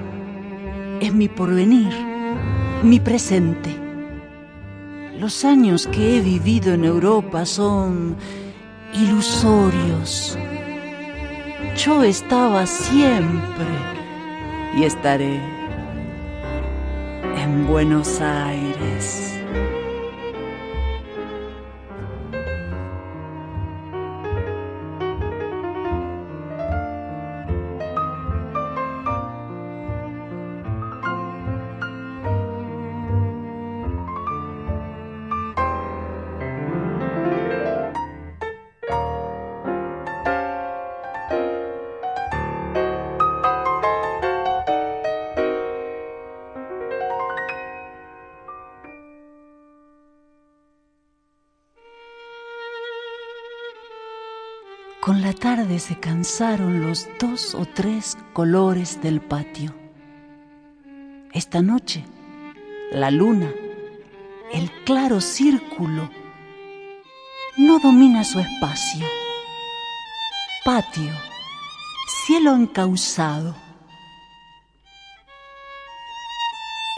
es 1.01 1.13
mi 1.13 1.27
porvenir, 1.27 1.93
mi 2.83 2.99
presente 2.99 3.82
los 5.23 5.45
años 5.45 5.87
que 5.87 6.17
he 6.17 6.19
vivido 6.19 6.73
en 6.73 6.83
Europa 6.83 7.45
son 7.45 8.17
ilusorios. 8.93 10.37
Yo 11.77 12.03
estaba 12.03 12.65
siempre 12.67 13.73
y 14.75 14.83
estaré 14.83 15.39
en 17.37 17.65
Buenos 17.67 18.19
Aires. 18.19 19.32
Tarde 55.63 55.79
se 55.79 55.97
cansaron 55.97 56.81
los 56.81 57.07
dos 57.19 57.55
o 57.55 57.65
tres 57.65 58.17
colores 58.33 59.01
del 59.01 59.21
patio. 59.21 59.73
Esta 61.31 61.61
noche, 61.61 62.03
la 62.91 63.09
luna, 63.11 63.49
el 64.51 64.69
claro 64.83 65.21
círculo, 65.21 66.09
no 67.55 67.79
domina 67.79 68.25
su 68.25 68.39
espacio. 68.41 69.07
Patio, 70.65 71.13
cielo 72.25 72.55
encausado. 72.55 73.55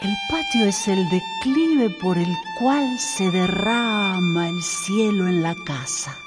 El 0.02 0.16
patio 0.28 0.66
es 0.66 0.88
el 0.88 1.08
declive 1.10 1.92
por 2.02 2.18
el 2.18 2.36
cual 2.60 2.98
se 2.98 3.30
derrama 3.30 4.50
el 4.50 4.64
cielo 4.64 5.28
en 5.28 5.44
la 5.44 5.54
casa. 5.68 6.18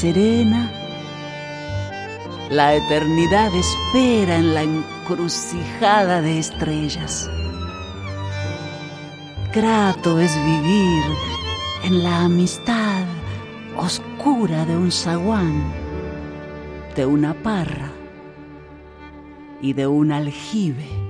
Serena, 0.00 0.70
la 2.50 2.74
eternidad 2.74 3.50
espera 3.54 4.36
en 4.36 4.52
la 4.52 4.62
encrucijada 4.62 6.20
de 6.20 6.38
estrellas. 6.38 7.30
Grato 9.54 10.20
es 10.20 10.36
vivir 10.36 11.02
en 11.84 12.02
la 12.02 12.24
amistad 12.24 13.06
oscura 13.78 14.66
de 14.66 14.76
un 14.76 14.92
zaguán, 14.92 15.72
de 16.94 17.06
una 17.06 17.32
parra 17.32 17.90
y 19.62 19.72
de 19.72 19.86
un 19.86 20.12
aljibe. 20.12 21.05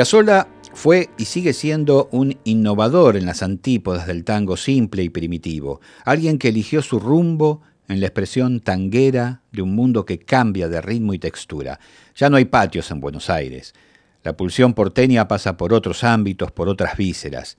Piazzolla 0.00 0.48
fue 0.72 1.10
y 1.18 1.26
sigue 1.26 1.52
siendo 1.52 2.08
un 2.10 2.38
innovador 2.44 3.18
en 3.18 3.26
las 3.26 3.42
antípodas 3.42 4.06
del 4.06 4.24
tango 4.24 4.56
simple 4.56 5.02
y 5.02 5.10
primitivo, 5.10 5.82
alguien 6.06 6.38
que 6.38 6.48
eligió 6.48 6.80
su 6.80 6.98
rumbo 6.98 7.60
en 7.86 8.00
la 8.00 8.06
expresión 8.06 8.60
tanguera 8.60 9.42
de 9.52 9.60
un 9.60 9.74
mundo 9.74 10.06
que 10.06 10.18
cambia 10.18 10.70
de 10.70 10.80
ritmo 10.80 11.12
y 11.12 11.18
textura. 11.18 11.80
Ya 12.16 12.30
no 12.30 12.38
hay 12.38 12.46
patios 12.46 12.90
en 12.90 13.00
Buenos 13.00 13.28
Aires. 13.28 13.74
La 14.22 14.38
pulsión 14.38 14.72
porteña 14.72 15.28
pasa 15.28 15.58
por 15.58 15.74
otros 15.74 16.02
ámbitos, 16.02 16.50
por 16.50 16.70
otras 16.70 16.96
vísceras. 16.96 17.58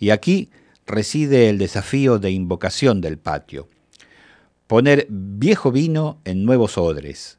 Y 0.00 0.10
aquí 0.10 0.50
reside 0.84 1.48
el 1.48 1.58
desafío 1.58 2.18
de 2.18 2.32
invocación 2.32 3.00
del 3.00 3.18
patio. 3.18 3.68
poner 4.66 5.06
viejo 5.08 5.70
vino 5.70 6.18
en 6.24 6.44
nuevos 6.44 6.76
odres. 6.76 7.38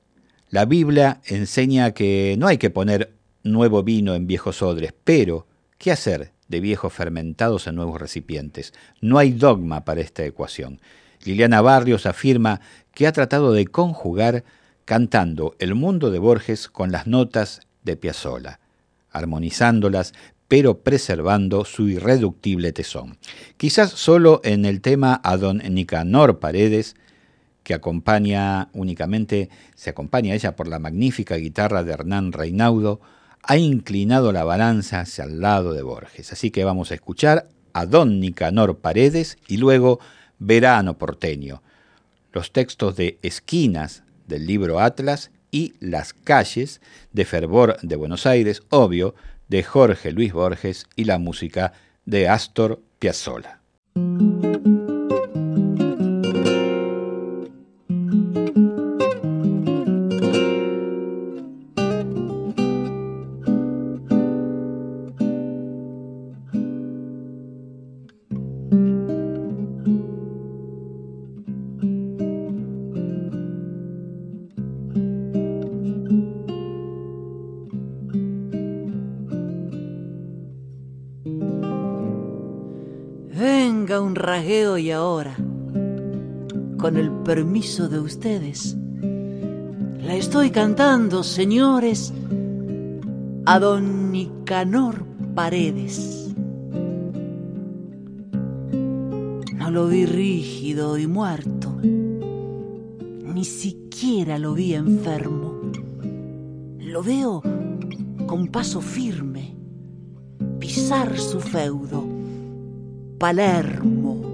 La 0.49 0.63
Biblia 0.63 1.19
enseña 1.25 1.91
que 1.91 2.37
no 2.39 2.47
hay 2.47 2.57
que 2.57 2.69
poner 2.69 3.18
nuevo 3.51 3.83
vino 3.83 4.15
en 4.15 4.27
viejos 4.27 4.61
odres, 4.61 4.93
pero 5.03 5.47
¿qué 5.77 5.91
hacer 5.91 6.31
de 6.47 6.59
viejos 6.59 6.93
fermentados 6.93 7.67
en 7.67 7.75
nuevos 7.75 7.99
recipientes? 7.99 8.73
No 9.01 9.17
hay 9.17 9.31
dogma 9.31 9.85
para 9.85 10.01
esta 10.01 10.25
ecuación. 10.25 10.79
Liliana 11.23 11.61
Barrios 11.61 12.05
afirma 12.05 12.61
que 12.93 13.07
ha 13.07 13.11
tratado 13.11 13.51
de 13.53 13.67
conjugar 13.67 14.43
cantando 14.85 15.55
el 15.59 15.75
mundo 15.75 16.11
de 16.11 16.19
Borges 16.19 16.67
con 16.67 16.91
las 16.91 17.05
notas 17.05 17.61
de 17.83 17.95
Piazzolla, 17.95 18.59
armonizándolas 19.11 20.13
pero 20.47 20.79
preservando 20.79 21.63
su 21.63 21.87
irreductible 21.87 22.73
tesón. 22.73 23.17
Quizás 23.57 23.91
solo 23.91 24.41
en 24.43 24.65
el 24.65 24.81
tema 24.81 25.21
a 25.23 25.37
don 25.37 25.59
Nicanor 25.59 26.39
Paredes 26.39 26.95
que 27.63 27.75
acompaña 27.75 28.69
únicamente, 28.73 29.49
se 29.75 29.91
acompaña 29.91 30.33
ella 30.33 30.55
por 30.55 30.67
la 30.67 30.79
magnífica 30.79 31.35
guitarra 31.35 31.83
de 31.83 31.93
Hernán 31.93 32.31
Reinaudo, 32.31 32.99
ha 33.43 33.57
inclinado 33.57 34.31
la 34.31 34.43
balanza 34.43 35.01
hacia 35.01 35.23
el 35.23 35.41
lado 35.41 35.73
de 35.73 35.81
Borges. 35.81 36.31
Así 36.31 36.51
que 36.51 36.63
vamos 36.63 36.91
a 36.91 36.95
escuchar 36.95 37.49
a 37.73 37.85
Don 37.85 38.19
Nicanor 38.19 38.79
Paredes 38.79 39.37
y 39.47 39.57
luego 39.57 39.99
Verano 40.39 40.97
Porteño, 40.97 41.61
los 42.31 42.51
textos 42.51 42.95
de 42.95 43.19
Esquinas 43.21 44.03
del 44.27 44.45
libro 44.45 44.79
Atlas 44.79 45.31
y 45.51 45.73
Las 45.79 46.13
calles 46.13 46.81
de 47.11 47.25
Fervor 47.25 47.77
de 47.81 47.95
Buenos 47.95 48.25
Aires, 48.25 48.63
obvio, 48.69 49.15
de 49.47 49.63
Jorge 49.63 50.11
Luis 50.11 50.31
Borges 50.31 50.85
y 50.95 51.05
la 51.05 51.17
música 51.17 51.73
de 52.05 52.29
Astor 52.29 52.81
Piazzolla. 52.99 53.61
Ahora, 84.91 85.35
con 86.77 86.97
el 86.97 87.11
permiso 87.23 87.89
de 87.89 87.99
ustedes, 87.99 88.77
la 90.01 90.15
estoy 90.15 90.49
cantando, 90.49 91.23
señores, 91.23 92.13
a 93.45 93.59
don 93.59 94.11
Nicanor 94.11 95.03
Paredes. 95.35 96.33
No 99.55 99.71
lo 99.71 99.87
vi 99.87 100.05
rígido 100.05 100.97
y 100.97 101.07
muerto, 101.07 101.71
ni 101.81 103.43
siquiera 103.45 104.39
lo 104.39 104.53
vi 104.53 104.73
enfermo. 104.73 105.53
Lo 106.79 107.03
veo 107.03 107.43
con 108.25 108.47
paso 108.47 108.81
firme, 108.81 109.55
pisar 110.59 111.17
su 111.17 111.39
feudo, 111.39 112.03
Palermo. 113.17 114.28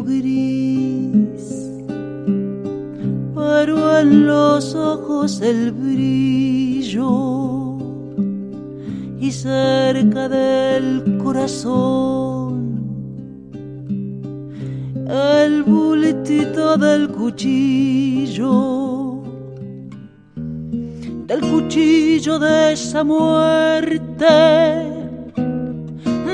Gris, 0.00 1.70
pero 3.34 3.98
en 3.98 4.26
los 4.26 4.74
ojos 4.74 5.40
el 5.42 5.72
brillo 5.72 7.76
y 9.20 9.30
cerca 9.30 10.28
del 10.28 11.18
corazón 11.22 12.32
el 15.12 15.62
bultito 15.64 16.78
del 16.78 17.10
cuchillo, 17.10 18.50
del 21.26 21.40
cuchillo 21.40 22.38
de 22.38 22.72
esa 22.72 23.04
muerte 23.04 24.24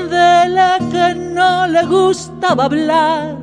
de 0.09 0.49
la 0.49 0.79
que 0.91 1.15
no 1.15 1.67
le 1.67 1.85
gustaba 1.85 2.65
hablar. 2.65 3.38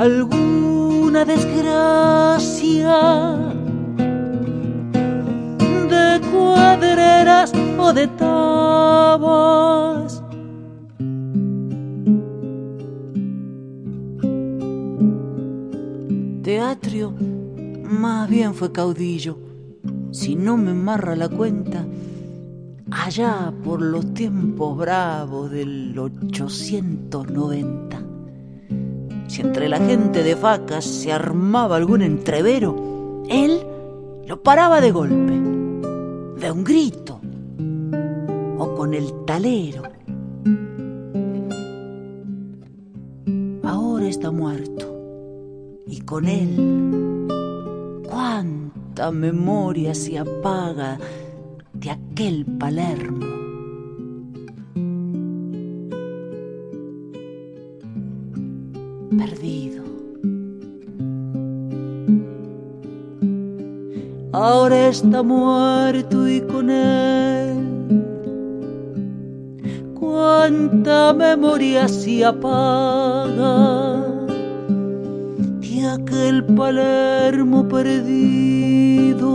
Alguna 0.00 1.26
desgracia 1.26 2.96
de 5.90 6.20
cuadreras 6.32 7.52
o 7.76 7.92
de 7.92 8.08
tabas. 8.08 10.22
Teatrio 16.44 17.12
más 17.90 18.30
bien 18.30 18.54
fue 18.54 18.72
caudillo. 18.72 19.36
Si 20.12 20.34
no 20.34 20.56
me 20.56 20.72
marra 20.72 21.14
la 21.14 21.28
cuenta, 21.28 21.84
allá 22.90 23.52
por 23.62 23.82
los 23.82 24.14
tiempos 24.14 24.78
bravos 24.78 25.50
del 25.50 25.98
890. 25.98 27.99
Si 29.30 29.42
entre 29.42 29.68
la 29.68 29.78
gente 29.78 30.24
de 30.24 30.34
vacas 30.34 30.84
se 30.84 31.12
armaba 31.12 31.76
algún 31.76 32.02
entrevero, 32.02 33.22
él 33.28 33.64
lo 34.26 34.42
paraba 34.42 34.80
de 34.80 34.90
golpe, 34.90 35.32
de 36.40 36.50
un 36.50 36.64
grito 36.64 37.20
o 38.58 38.74
con 38.74 38.92
el 38.92 39.12
talero. 39.26 39.84
Ahora 43.62 44.08
está 44.08 44.32
muerto 44.32 44.98
y 45.86 46.00
con 46.00 46.26
él 46.26 47.28
cuánta 48.10 49.12
memoria 49.12 49.94
se 49.94 50.18
apaga 50.18 50.98
de 51.72 51.88
aquel 51.88 52.46
Palermo. 52.58 53.29
Ahora 64.52 64.88
está 64.88 65.22
muerto 65.22 66.28
y 66.28 66.40
con 66.40 66.70
él 66.70 67.54
cuánta 69.94 71.12
memoria 71.12 71.86
se 71.86 72.24
apaga 72.24 74.02
de 75.60 75.86
aquel 75.86 76.44
Palermo 76.46 77.68
perdido 77.68 79.30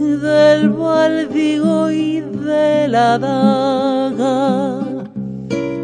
del 0.00 0.70
báldigo 0.70 1.92
y 1.92 2.20
de 2.20 2.88
la 2.88 3.18
daga. 3.20 4.80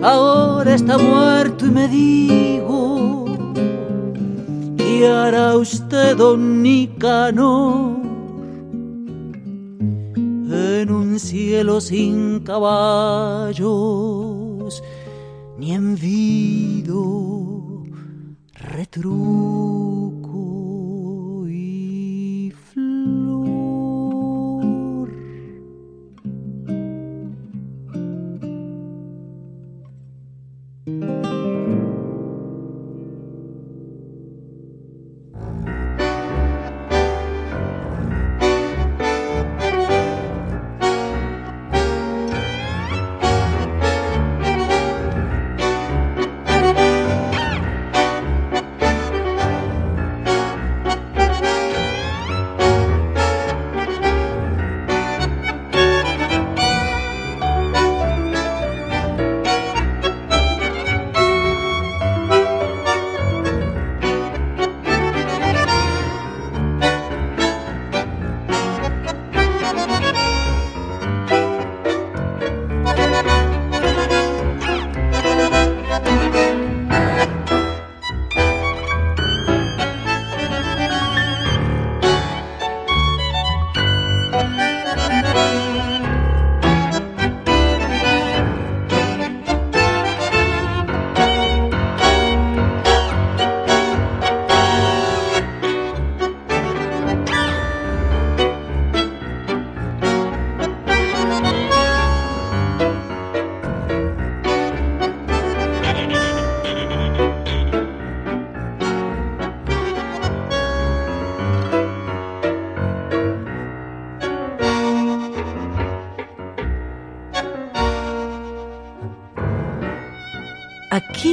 Ahora 0.02 0.74
está 0.74 0.98
muerto 0.98 1.66
y 1.66 1.70
me 1.70 1.86
digo, 1.86 2.55
¿qué 4.98 5.06
hará 5.08 5.56
usted, 5.56 6.16
don 6.16 6.62
Nicanor? 6.62 7.96
En 10.48 10.90
un 10.90 11.18
cielo 11.18 11.80
sin 11.80 12.40
caballos, 12.40 13.62
ni 15.58 15.72
envido 15.72 17.02
retruco. 18.54 19.65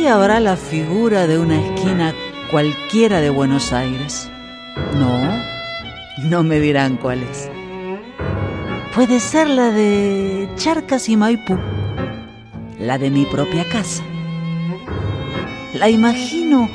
Habrá 0.08 0.42
la 0.42 0.58
figura 0.58 1.28
de 1.28 1.40
una 1.40 1.56
esquina 1.56 2.14
cualquiera 2.52 3.22
de 3.22 3.30
Buenos 3.30 3.72
Aires. 3.72 4.30
No, 5.00 5.22
no 6.30 6.44
me 6.44 6.60
dirán 6.60 6.98
cuál 6.98 7.24
es. 7.24 7.50
Puede 8.94 9.20
ser 9.22 9.48
la 9.48 9.72
de 9.72 10.50
Charcas 10.56 11.08
y 11.08 11.16
Maipú, 11.16 11.58
la 12.80 12.98
de 12.98 13.10
mi 13.10 13.26
propia 13.26 13.68
casa. 13.70 14.04
La 15.74 15.90
imagino 15.90 16.70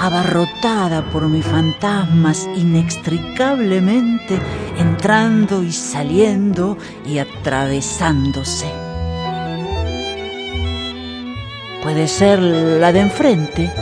abarrotada 0.00 1.10
por 1.10 1.28
mis 1.28 1.44
fantasmas 1.44 2.48
inextricablemente 2.56 4.38
entrando 4.78 5.64
y 5.64 5.72
saliendo 5.72 6.78
y 7.04 7.18
atravesándose. 7.18 8.87
Puede 11.88 12.06
ser 12.06 12.38
la 12.38 12.92
de 12.92 13.00
enfrente, 13.00 13.72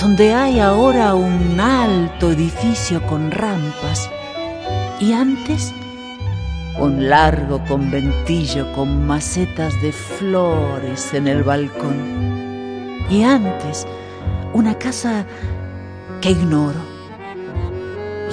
donde 0.00 0.34
hay 0.34 0.58
ahora 0.58 1.14
un 1.14 1.60
alto 1.60 2.32
edificio 2.32 3.06
con 3.06 3.30
rampas 3.30 4.10
y 4.98 5.12
antes 5.12 5.72
un 6.76 7.08
largo 7.08 7.62
conventillo 7.66 8.72
con 8.72 9.06
macetas 9.06 9.80
de 9.80 9.92
flores 9.92 11.14
en 11.14 11.28
el 11.28 11.44
balcón 11.44 13.06
y 13.08 13.22
antes 13.22 13.86
una 14.52 14.74
casa 14.74 15.24
que 16.20 16.30
ignoro. 16.30 16.80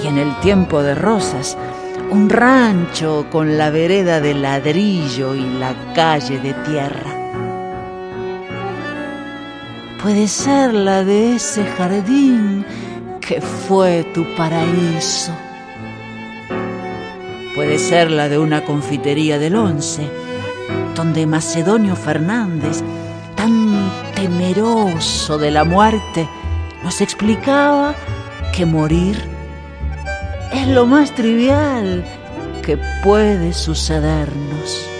Y 0.02 0.08
en 0.08 0.18
el 0.18 0.34
tiempo 0.40 0.82
de 0.82 0.96
rosas, 0.96 1.56
un 2.10 2.28
rancho 2.28 3.26
con 3.30 3.58
la 3.58 3.70
vereda 3.70 4.20
de 4.20 4.34
ladrillo 4.34 5.36
y 5.36 5.42
la 5.60 5.72
calle 5.94 6.40
de 6.40 6.52
tierra. 6.52 7.15
Puede 10.06 10.28
ser 10.28 10.72
la 10.72 11.02
de 11.02 11.34
ese 11.34 11.64
jardín 11.64 12.64
que 13.20 13.40
fue 13.40 14.04
tu 14.14 14.24
paraíso. 14.36 15.32
Puede 17.56 17.76
ser 17.76 18.12
la 18.12 18.28
de 18.28 18.38
una 18.38 18.64
confitería 18.64 19.40
del 19.40 19.56
once, 19.56 20.08
donde 20.94 21.26
Macedonio 21.26 21.96
Fernández 21.96 22.84
tan 23.34 23.90
temeroso 24.14 25.38
de 25.38 25.50
la 25.50 25.64
muerte, 25.64 26.28
nos 26.84 27.00
explicaba 27.00 27.92
que 28.54 28.64
morir 28.64 29.20
es 30.52 30.68
lo 30.68 30.86
más 30.86 31.16
trivial 31.16 32.04
que 32.62 32.78
puede 33.02 33.52
sucedernos. 33.52 34.95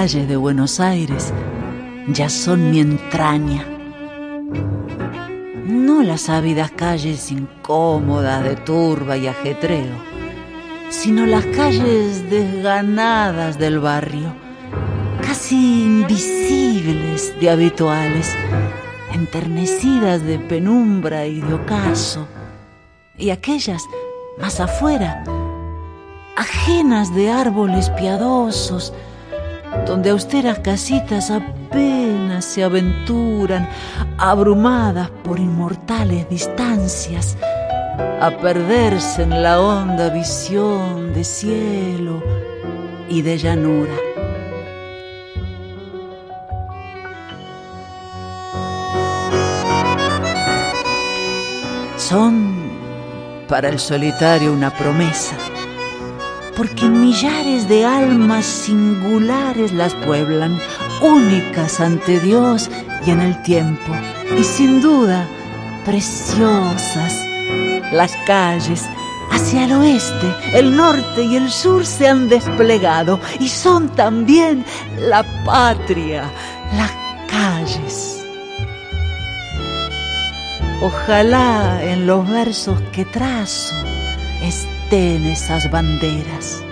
Calles 0.00 0.28
de 0.28 0.36
Buenos 0.36 0.80
Aires 0.80 1.30
ya 2.08 2.30
son 2.30 2.70
mi 2.70 2.80
entraña. 2.80 3.66
No 5.66 6.02
las 6.02 6.30
ávidas 6.30 6.70
calles 6.70 7.30
incómodas 7.30 8.42
de 8.42 8.56
turba 8.56 9.18
y 9.18 9.26
ajetreo, 9.26 9.92
sino 10.88 11.26
las 11.26 11.44
calles 11.44 12.30
desganadas 12.30 13.58
del 13.58 13.78
barrio, 13.78 14.32
casi 15.20 15.82
invisibles 15.82 17.38
de 17.38 17.50
habituales, 17.50 18.34
enternecidas 19.12 20.24
de 20.24 20.38
penumbra 20.38 21.26
y 21.26 21.42
de 21.42 21.52
ocaso, 21.52 22.26
y 23.18 23.28
aquellas 23.28 23.82
más 24.40 24.60
afuera, 24.60 25.22
ajenas 26.36 27.14
de 27.14 27.30
árboles 27.30 27.90
piadosos, 27.90 28.94
donde 29.90 30.10
austeras 30.10 30.60
casitas 30.60 31.32
apenas 31.32 32.44
se 32.44 32.62
aventuran, 32.62 33.68
abrumadas 34.18 35.10
por 35.24 35.40
inmortales 35.40 36.28
distancias, 36.28 37.36
a 38.20 38.30
perderse 38.40 39.24
en 39.24 39.42
la 39.42 39.60
honda 39.60 40.08
visión 40.10 41.12
de 41.12 41.24
cielo 41.24 42.22
y 43.08 43.22
de 43.22 43.36
llanura. 43.36 43.92
Son 51.96 52.70
para 53.48 53.68
el 53.68 53.80
solitario 53.80 54.52
una 54.52 54.70
promesa 54.70 55.36
porque 56.60 56.90
millares 56.90 57.70
de 57.70 57.86
almas 57.86 58.44
singulares 58.44 59.72
las 59.72 59.94
pueblan, 59.94 60.60
únicas 61.00 61.80
ante 61.80 62.20
Dios 62.20 62.68
y 63.06 63.12
en 63.12 63.22
el 63.22 63.40
tiempo, 63.40 63.96
y 64.38 64.44
sin 64.44 64.82
duda 64.82 65.26
preciosas. 65.86 67.14
Las 67.94 68.14
calles 68.26 68.84
hacia 69.30 69.64
el 69.64 69.72
oeste, 69.72 70.34
el 70.52 70.76
norte 70.76 71.24
y 71.24 71.36
el 71.36 71.50
sur 71.50 71.86
se 71.86 72.08
han 72.08 72.28
desplegado 72.28 73.18
y 73.38 73.48
son 73.48 73.88
también 73.88 74.62
la 74.98 75.24
patria, 75.46 76.30
las 76.76 76.92
calles. 77.26 78.22
Ojalá 80.82 81.82
en 81.82 82.06
los 82.06 82.28
versos 82.28 82.78
que 82.92 83.06
trazo 83.06 83.80
en 84.92 85.24
esas 85.24 85.70
banderas, 85.70 86.64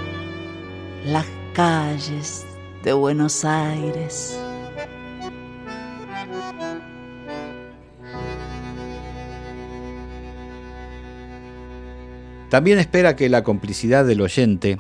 las 1.05 1.27
calles 1.53 2.45
de 2.83 2.93
Buenos 2.93 3.45
Aires. 3.45 4.37
También 12.51 12.81
espera 12.81 13.15
que 13.15 13.29
la 13.29 13.45
complicidad 13.45 14.05
del 14.05 14.21
oyente 14.21 14.79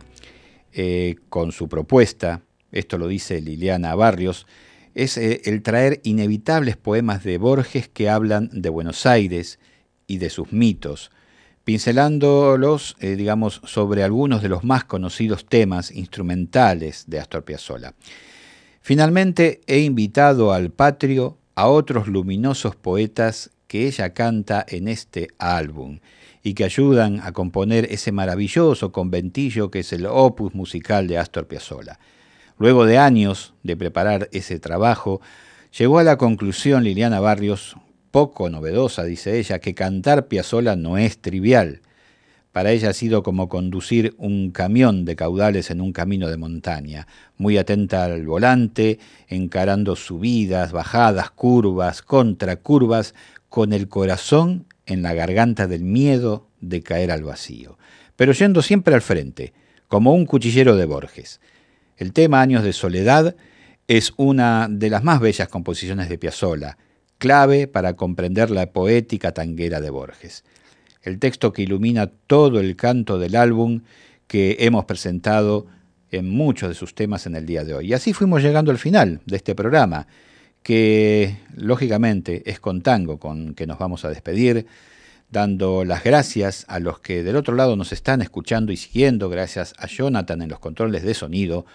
eh, 0.72 1.16
con 1.28 1.52
su 1.52 1.68
propuesta, 1.68 2.42
esto 2.72 2.98
lo 2.98 3.06
dice 3.06 3.40
Liliana 3.40 3.94
Barrios, 3.94 4.48
es 4.94 5.16
eh, 5.16 5.42
el 5.44 5.62
traer 5.62 6.00
inevitables 6.02 6.76
poemas 6.76 7.22
de 7.22 7.38
Borges 7.38 7.88
que 7.88 8.08
hablan 8.08 8.50
de 8.52 8.68
Buenos 8.68 9.06
Aires 9.06 9.60
y 10.08 10.18
de 10.18 10.30
sus 10.30 10.52
mitos, 10.52 11.12
pincelándolos, 11.68 12.96
eh, 12.98 13.14
digamos, 13.14 13.60
sobre 13.62 14.02
algunos 14.02 14.40
de 14.40 14.48
los 14.48 14.64
más 14.64 14.84
conocidos 14.84 15.44
temas 15.44 15.90
instrumentales 15.90 17.04
de 17.08 17.20
Astor 17.20 17.44
Piazzolla. 17.44 17.92
Finalmente, 18.80 19.60
he 19.66 19.80
invitado 19.80 20.54
al 20.54 20.70
patrio 20.70 21.36
a 21.56 21.68
otros 21.68 22.08
luminosos 22.08 22.74
poetas 22.74 23.50
que 23.66 23.86
ella 23.86 24.14
canta 24.14 24.64
en 24.66 24.88
este 24.88 25.28
álbum 25.36 25.98
y 26.42 26.54
que 26.54 26.64
ayudan 26.64 27.20
a 27.22 27.32
componer 27.32 27.86
ese 27.90 28.12
maravilloso 28.12 28.90
conventillo 28.90 29.70
que 29.70 29.80
es 29.80 29.92
el 29.92 30.06
opus 30.06 30.54
musical 30.54 31.06
de 31.06 31.18
Astor 31.18 31.48
Piazzolla. 31.48 31.98
Luego 32.56 32.86
de 32.86 32.96
años 32.96 33.52
de 33.62 33.76
preparar 33.76 34.30
ese 34.32 34.58
trabajo, 34.58 35.20
llegó 35.78 35.98
a 35.98 36.04
la 36.04 36.16
conclusión 36.16 36.82
Liliana 36.82 37.20
Barrios 37.20 37.76
poco 38.18 38.50
novedosa, 38.50 39.04
dice 39.04 39.38
ella, 39.38 39.60
que 39.60 39.76
cantar 39.76 40.26
Piazzolla 40.26 40.74
no 40.74 40.98
es 40.98 41.18
trivial. 41.18 41.82
Para 42.50 42.72
ella 42.72 42.90
ha 42.90 42.92
sido 42.92 43.22
como 43.22 43.48
conducir 43.48 44.16
un 44.18 44.50
camión 44.50 45.04
de 45.04 45.14
caudales 45.14 45.70
en 45.70 45.80
un 45.80 45.92
camino 45.92 46.28
de 46.28 46.36
montaña, 46.36 47.06
muy 47.36 47.58
atenta 47.58 48.06
al 48.06 48.26
volante, 48.26 48.98
encarando 49.28 49.94
subidas, 49.94 50.72
bajadas, 50.72 51.30
curvas, 51.30 52.02
contracurvas, 52.02 53.14
con 53.48 53.72
el 53.72 53.86
corazón 53.86 54.66
en 54.84 55.02
la 55.02 55.14
garganta 55.14 55.68
del 55.68 55.84
miedo 55.84 56.48
de 56.60 56.82
caer 56.82 57.12
al 57.12 57.22
vacío, 57.22 57.78
pero 58.16 58.32
yendo 58.32 58.62
siempre 58.62 58.96
al 58.96 59.02
frente, 59.02 59.52
como 59.86 60.12
un 60.12 60.26
cuchillero 60.26 60.74
de 60.74 60.86
Borges. 60.86 61.40
El 61.96 62.12
tema 62.12 62.40
Años 62.40 62.64
de 62.64 62.72
Soledad 62.72 63.36
es 63.86 64.12
una 64.16 64.66
de 64.68 64.90
las 64.90 65.04
más 65.04 65.20
bellas 65.20 65.46
composiciones 65.46 66.08
de 66.08 66.18
Piazzolla, 66.18 66.78
clave 67.18 67.66
para 67.66 67.94
comprender 67.94 68.50
la 68.50 68.72
poética 68.72 69.32
tanguera 69.32 69.80
de 69.80 69.90
Borges. 69.90 70.44
El 71.02 71.18
texto 71.18 71.52
que 71.52 71.62
ilumina 71.62 72.06
todo 72.06 72.60
el 72.60 72.76
canto 72.76 73.18
del 73.18 73.36
álbum 73.36 73.82
que 74.26 74.56
hemos 74.60 74.84
presentado 74.84 75.66
en 76.10 76.28
muchos 76.28 76.68
de 76.68 76.74
sus 76.74 76.94
temas 76.94 77.26
en 77.26 77.34
el 77.34 77.46
día 77.46 77.64
de 77.64 77.74
hoy. 77.74 77.88
Y 77.88 77.92
así 77.92 78.12
fuimos 78.12 78.42
llegando 78.42 78.70
al 78.70 78.78
final 78.78 79.20
de 79.26 79.36
este 79.36 79.54
programa, 79.54 80.06
que 80.62 81.36
lógicamente 81.54 82.42
es 82.50 82.60
con 82.60 82.82
tango 82.82 83.18
con 83.18 83.54
que 83.54 83.66
nos 83.66 83.78
vamos 83.78 84.04
a 84.04 84.08
despedir, 84.08 84.66
dando 85.30 85.84
las 85.84 86.04
gracias 86.04 86.64
a 86.68 86.78
los 86.78 87.00
que 87.00 87.22
del 87.22 87.36
otro 87.36 87.54
lado 87.54 87.76
nos 87.76 87.92
están 87.92 88.22
escuchando 88.22 88.72
y 88.72 88.76
siguiendo, 88.76 89.28
gracias 89.28 89.74
a 89.78 89.86
Jonathan 89.86 90.42
en 90.42 90.48
los 90.48 90.58
controles 90.58 91.02
de 91.02 91.14
sonido, 91.14 91.66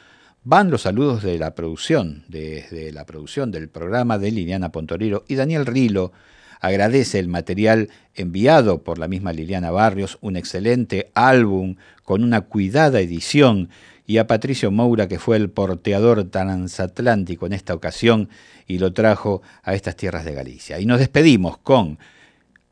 van 0.43 0.69
los 0.69 0.81
saludos 0.81 1.23
de 1.23 1.37
la 1.37 1.55
producción, 1.55 2.25
desde 2.27 2.91
la 2.91 3.05
producción 3.05 3.51
del 3.51 3.69
programa 3.69 4.17
de 4.17 4.31
Liliana 4.31 4.71
Pontorero 4.71 5.23
y 5.27 5.35
Daniel 5.35 5.65
Rilo 5.65 6.11
agradece 6.59 7.19
el 7.19 7.27
material 7.27 7.89
enviado 8.13 8.83
por 8.83 8.97
la 8.97 9.07
misma 9.07 9.33
Liliana 9.33 9.71
Barrios, 9.71 10.17
un 10.21 10.35
excelente 10.35 11.11
álbum 11.13 11.75
con 12.03 12.23
una 12.23 12.41
cuidada 12.41 12.99
edición, 12.99 13.69
y 14.05 14.17
a 14.17 14.27
Patricio 14.27 14.69
Moura, 14.69 15.07
que 15.07 15.17
fue 15.17 15.37
el 15.37 15.49
porteador 15.49 16.25
transatlántico 16.25 17.45
en 17.45 17.53
esta 17.53 17.73
ocasión 17.73 18.27
y 18.67 18.79
lo 18.79 18.91
trajo 18.91 19.41
a 19.63 19.75
estas 19.75 19.95
tierras 19.95 20.25
de 20.25 20.33
Galicia. 20.33 20.77
Y 20.81 20.85
nos 20.85 20.99
despedimos 20.99 21.57
con 21.57 21.99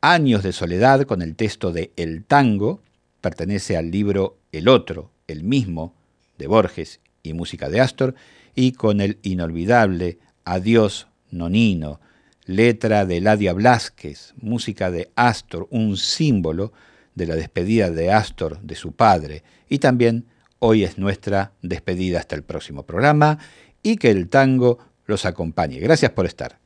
Años 0.02 0.44
de 0.44 0.52
Soledad, 0.52 1.04
con 1.04 1.22
el 1.22 1.38
texto 1.38 1.72
de 1.72 1.92
El 1.96 2.26
Tango, 2.26 2.82
pertenece 3.22 3.78
al 3.78 3.92
libro 3.92 4.40
El 4.52 4.68
Otro, 4.68 5.12
el 5.28 5.46
mismo, 5.46 5.94
de 6.38 6.48
Borges 6.48 7.00
y 7.24 7.34
música 7.34 7.70
de 7.70 7.82
Astor, 7.82 8.16
y 8.56 8.74
con 8.74 9.02
el 9.02 9.20
inolvidable 9.22 10.20
Adiós 10.46 11.08
Nonino, 11.30 12.00
letra 12.46 13.06
de 13.06 13.22
Ladia 13.22 13.54
Blasquez, 13.54 14.34
música 14.38 14.92
de 14.92 15.12
Astor, 15.16 15.68
un 15.70 15.98
símbolo 15.98 16.74
de 17.16 17.28
la 17.28 17.36
despedida 17.36 17.90
de 17.90 18.12
Astor 18.12 18.60
de 18.62 18.76
su 18.76 18.94
padre, 18.94 19.44
y 19.70 19.80
también 19.80 20.26
hoy 20.60 20.84
es 20.84 20.98
nuestra 20.98 21.54
despedida 21.62 22.20
hasta 22.20 22.36
el 22.36 22.44
próximo 22.44 22.84
programa, 22.84 23.40
y 23.84 23.98
que 23.98 24.12
el 24.12 24.30
tango 24.30 24.80
los 25.06 25.26
acompañe. 25.26 25.80
Gracias 25.80 26.12
por 26.12 26.26
estar. 26.26 26.61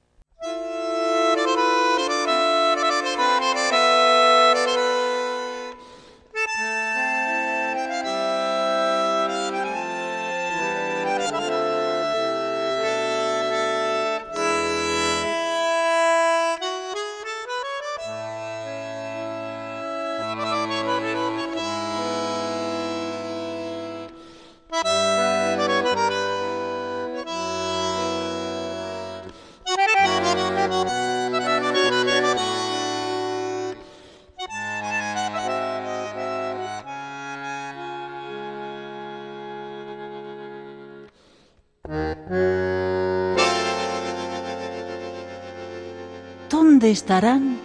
¿Dónde 46.85 46.93
estarán? 46.93 47.59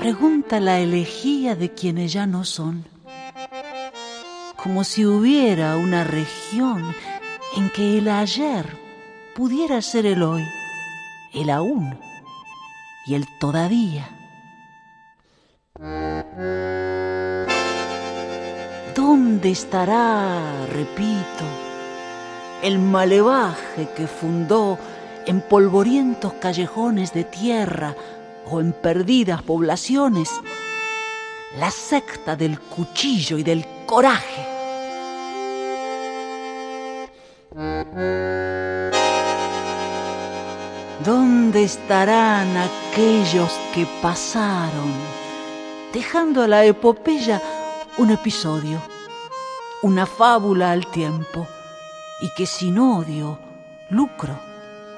Pregunta 0.00 0.58
la 0.58 0.80
elegía 0.80 1.54
de 1.54 1.70
quienes 1.70 2.12
ya 2.12 2.26
no 2.26 2.44
son. 2.44 2.84
Como 4.56 4.82
si 4.82 5.06
hubiera 5.06 5.76
una 5.76 6.02
región 6.02 6.92
en 7.56 7.70
que 7.70 7.98
el 7.98 8.08
ayer 8.08 8.66
pudiera 9.36 9.80
ser 9.80 10.06
el 10.06 10.24
hoy, 10.24 10.44
el 11.32 11.50
aún 11.50 11.96
y 13.06 13.14
el 13.14 13.28
todavía. 13.38 14.08
¿Dónde 18.96 19.52
estará, 19.52 20.66
repito, 20.66 21.44
el 22.64 22.80
malevaje 22.80 23.88
que 23.96 24.08
fundó 24.08 24.80
en 25.26 25.40
polvorientos 25.40 26.32
callejones 26.34 27.12
de 27.12 27.24
tierra 27.24 27.94
o 28.50 28.60
en 28.60 28.72
perdidas 28.72 29.42
poblaciones, 29.42 30.28
la 31.58 31.70
secta 31.70 32.36
del 32.36 32.58
cuchillo 32.58 33.38
y 33.38 33.42
del 33.42 33.64
coraje. 33.86 34.46
¿Dónde 41.04 41.64
estarán 41.64 42.48
aquellos 42.56 43.52
que 43.74 43.86
pasaron, 44.00 44.92
dejando 45.92 46.42
a 46.42 46.48
la 46.48 46.64
epopeya 46.64 47.42
un 47.98 48.10
episodio, 48.10 48.80
una 49.82 50.06
fábula 50.06 50.70
al 50.70 50.86
tiempo, 50.86 51.46
y 52.20 52.30
que 52.36 52.46
sin 52.46 52.78
odio, 52.78 53.38
lucro, 53.90 54.51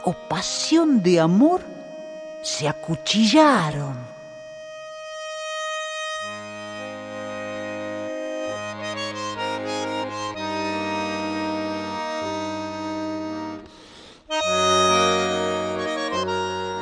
o 0.04 0.12
pasión 0.12 1.02
de 1.02 1.18
amor 1.18 1.62
se 2.42 2.68
acuchillaron. 2.68 3.96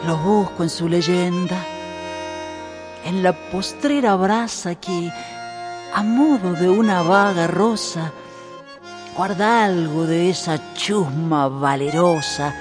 Lo 0.05 0.17
busco 0.17 0.65
en 0.65 0.71
su 0.71 0.89
leyenda, 0.89 1.65
en 3.05 3.23
la 3.23 3.33
postrera 3.33 4.17
brasa 4.17 4.75
que, 4.75 5.13
a 5.95 6.03
modo 6.03 6.55
de 6.55 6.69
una 6.69 7.03
vaga 7.03 7.47
rosa, 7.47 8.11
guarda 9.17 9.65
algo 9.65 10.07
de 10.07 10.31
esa 10.31 10.75
chusma 10.75 11.47
valerosa 11.47 12.53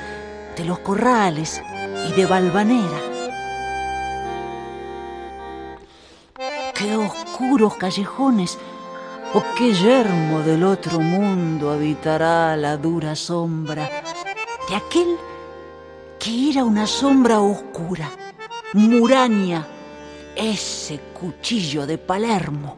de 0.56 0.66
los 0.66 0.80
corrales 0.80 1.62
y 2.10 2.14
de 2.14 2.26
Valvanera. 2.26 2.99
Qué 6.74 6.95
oscuros 6.95 7.76
callejones 7.76 8.58
o 9.34 9.43
qué 9.58 9.74
yermo 9.74 10.41
del 10.41 10.64
otro 10.64 10.99
mundo 10.99 11.72
habitará 11.72 12.58
la 12.58 12.78
dura 12.78 13.16
sombra 13.16 13.89
de 14.68 14.76
aquel 14.76 15.18
que 16.20 16.52
era 16.52 16.64
una 16.64 16.86
sombra 16.86 17.39
oscura, 17.39 18.10
muraña, 18.74 19.66
ese 20.36 20.99
cuchillo 21.20 21.88
de 21.88 21.97
Palermo. 21.97 22.78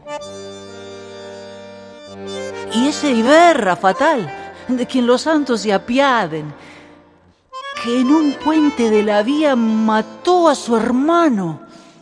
Y 2.73 2.87
ese 2.87 3.11
Iberra 3.11 3.75
fatal, 3.75 4.31
de 4.67 4.87
quien 4.87 5.05
los 5.05 5.23
santos 5.23 5.61
se 5.61 5.73
apiaden, 5.73 6.53
que 7.83 7.99
en 7.99 8.11
un 8.11 8.33
puente 8.33 8.89
de 8.89 9.03
la 9.03 9.23
vía 9.23 9.57
mató 9.57 10.47
a 10.47 10.55
su 10.55 10.77
hermano, 10.77 11.59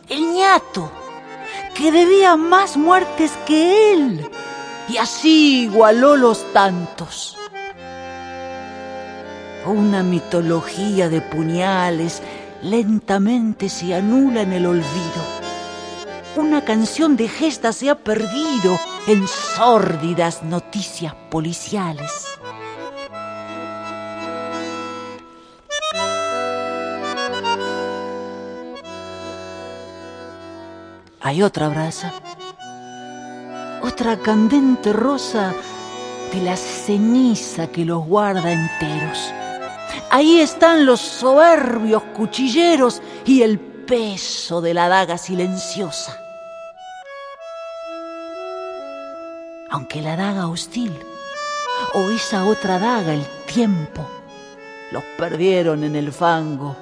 el 0.08 0.32
ñato, 0.32 0.92
que 1.74 1.90
debía 1.90 2.36
más 2.36 2.76
muertes 2.76 3.32
que 3.46 3.92
él, 3.92 4.30
y 4.88 4.98
así 4.98 5.62
igualó 5.64 6.16
los 6.16 6.52
tantos. 6.52 7.36
Una 9.66 10.04
mitología 10.04 11.08
de 11.08 11.20
puñales 11.20 12.22
lentamente 12.62 13.68
se 13.68 13.94
anula 13.94 14.42
en 14.42 14.52
el 14.52 14.66
olvido. 14.66 15.22
Una 16.36 16.64
canción 16.64 17.16
de 17.16 17.28
gestas 17.28 17.76
se 17.76 17.90
ha 17.90 17.96
perdido 17.96 18.78
en 19.08 19.26
sórdidas 19.26 20.44
noticias 20.44 21.14
policiales. 21.30 22.38
Hay 31.22 31.42
otra 31.42 31.68
brasa, 31.68 32.12
otra 33.82 34.16
candente 34.16 34.92
rosa 34.92 35.54
de 36.32 36.42
la 36.42 36.56
ceniza 36.56 37.68
que 37.68 37.84
los 37.84 38.04
guarda 38.04 38.52
enteros. 38.52 39.32
Ahí 40.10 40.40
están 40.40 40.84
los 40.84 41.00
soberbios 41.00 42.02
cuchilleros 42.14 43.00
y 43.24 43.42
el 43.42 43.60
peso 43.60 44.60
de 44.60 44.74
la 44.74 44.88
daga 44.88 45.16
silenciosa. 45.16 46.18
Aunque 49.70 50.02
la 50.02 50.16
daga 50.16 50.48
hostil 50.48 50.92
o 51.94 52.10
esa 52.10 52.46
otra 52.46 52.78
daga, 52.78 53.14
el 53.14 53.24
tiempo, 53.46 54.06
los 54.90 55.02
perdieron 55.16 55.84
en 55.84 55.96
el 55.96 56.12
fango. 56.12 56.76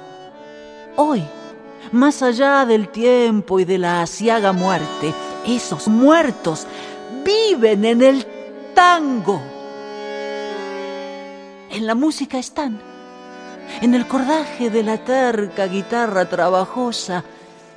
Hoy, 0.97 1.25
más 1.93 2.23
allá 2.23 2.65
del 2.67 2.89
tiempo 2.89 3.61
y 3.61 3.65
de 3.65 3.79
la 3.79 4.03
asiaga 4.03 4.53
muerte, 4.53 5.13
esos 5.47 5.89
muertos 5.89 6.67
viven 7.25 7.85
en 7.85 8.03
el 8.03 8.27
tango. 8.75 9.41
En 11.71 11.87
la 11.87 11.95
música 11.95 12.39
están, 12.39 12.81
en 13.81 13.95
el 13.95 14.07
cordaje 14.07 14.71
de 14.71 14.83
la 14.83 14.99
terca 14.99 15.67
guitarra 15.67 16.29
trabajosa 16.29 17.25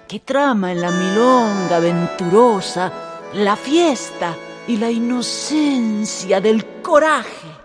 que 0.08 0.20
trama 0.20 0.72
en 0.72 0.82
la 0.82 0.92
milonga 0.92 1.80
venturosa 1.80 2.92
la 3.34 3.56
fiesta 3.56 4.36
y 4.68 4.78
la 4.78 4.92
inocencia 4.92 6.40
del 6.40 6.82
coraje. 6.82 7.63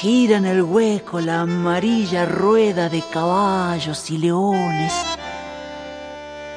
Gira 0.00 0.36
en 0.36 0.46
el 0.46 0.62
hueco 0.62 1.20
la 1.20 1.40
amarilla 1.40 2.24
rueda 2.24 2.88
de 2.88 3.02
caballos 3.02 4.08
y 4.12 4.18
leones. 4.18 4.92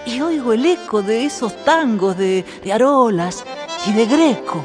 Y 0.06 0.22
oigo 0.22 0.54
el 0.54 0.64
eco 0.64 1.02
de 1.02 1.26
esos 1.26 1.66
tangos 1.66 2.16
de, 2.18 2.46
de 2.64 2.72
Arolas 2.72 3.44
y 3.88 3.94
de 3.94 4.06
Greco 4.06 4.64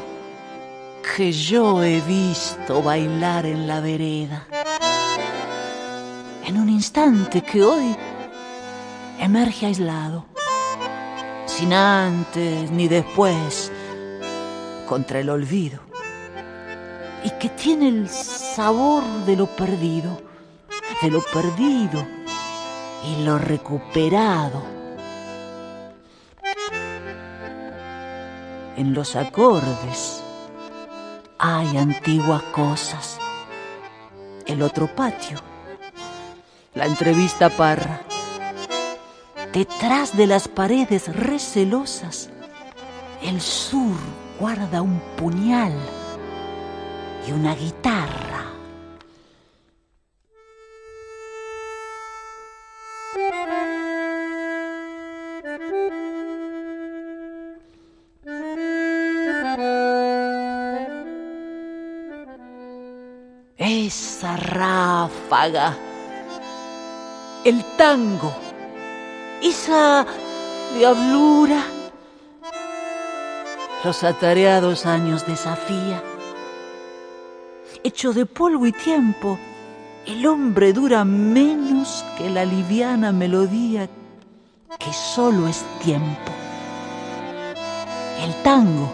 que 1.15 1.31
yo 1.31 1.83
he 1.83 2.01
visto 2.01 2.83
bailar 2.83 3.47
en 3.47 3.67
la 3.67 3.79
vereda. 3.79 4.45
En 6.45 6.59
un 6.59 6.69
instante 6.69 7.41
que 7.41 7.63
hoy 7.63 7.95
emerge 9.19 9.65
aislado, 9.65 10.27
sin 11.47 11.73
antes 11.73 12.69
ni 12.69 12.87
después, 12.87 13.71
contra 14.87 15.19
el 15.19 15.31
olvido, 15.31 15.86
y 17.23 17.29
que 17.31 17.49
tiene 17.49 17.87
el 17.87 18.09
sabor 18.09 19.03
de 19.25 19.35
lo 19.35 19.47
perdido, 19.47 20.21
de 21.01 21.11
lo 21.11 21.21
perdido 21.21 22.05
y 23.05 23.23
lo 23.23 23.37
recuperado. 23.37 24.63
En 28.75 28.93
los 28.93 29.15
acordes 29.15 30.21
hay 31.39 31.77
antiguas 31.77 32.43
cosas. 32.43 33.19
El 34.45 34.61
otro 34.61 34.87
patio, 34.87 35.39
la 36.73 36.85
entrevista 36.85 37.49
parra. 37.49 38.01
Detrás 39.51 40.15
de 40.15 40.27
las 40.27 40.47
paredes 40.47 41.13
recelosas, 41.15 42.29
el 43.23 43.41
sur 43.41 43.97
guarda 44.39 44.81
un 44.81 44.99
puñal 45.17 45.73
y 47.27 47.31
una 47.31 47.53
guitarra. 47.55 48.45
Esa 63.57 64.37
ráfaga, 64.37 65.75
el 67.43 67.63
tango, 67.77 68.33
esa 69.41 70.05
diablura, 70.77 71.63
los 73.83 74.03
atareados 74.03 74.85
años 74.85 75.25
desafía. 75.25 76.01
Hecho 77.87 78.11
de 78.11 78.25
polvo 78.25 78.65
y 78.65 78.73
tiempo, 78.73 79.39
el 80.05 80.27
hombre 80.27 80.73
dura 80.73 81.05
menos 81.05 82.03
que 82.17 82.29
la 82.29 82.43
liviana 82.43 83.13
melodía 83.13 83.87
que 84.77 84.91
solo 84.91 85.47
es 85.47 85.63
tiempo. 85.81 86.33
El 88.21 88.43
tango 88.43 88.93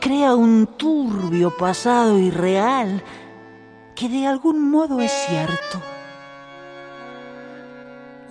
crea 0.00 0.34
un 0.34 0.66
turbio 0.78 1.54
pasado 1.54 2.18
irreal 2.18 3.02
que 3.94 4.08
de 4.08 4.26
algún 4.26 4.70
modo 4.70 5.02
es 5.02 5.12
cierto. 5.28 5.82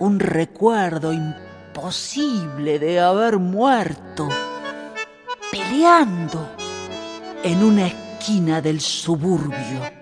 Un 0.00 0.18
recuerdo 0.18 1.12
imposible 1.12 2.80
de 2.80 2.98
haber 2.98 3.38
muerto 3.38 4.28
peleando 5.52 6.50
en 7.44 7.62
una 7.62 7.86
esquina 7.86 8.01
del 8.60 8.80
suburbio. 8.80 10.01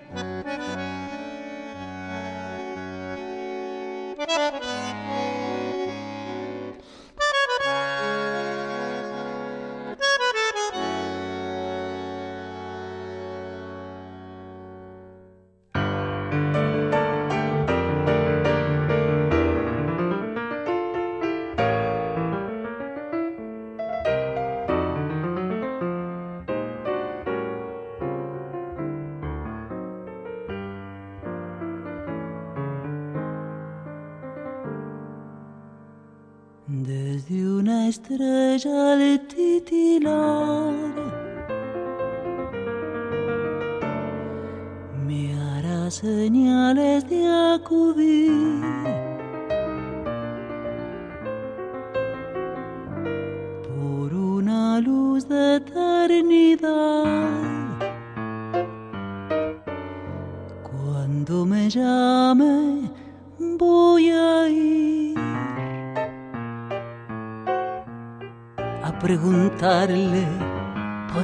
Estrella 38.01 38.93
al 38.93 39.01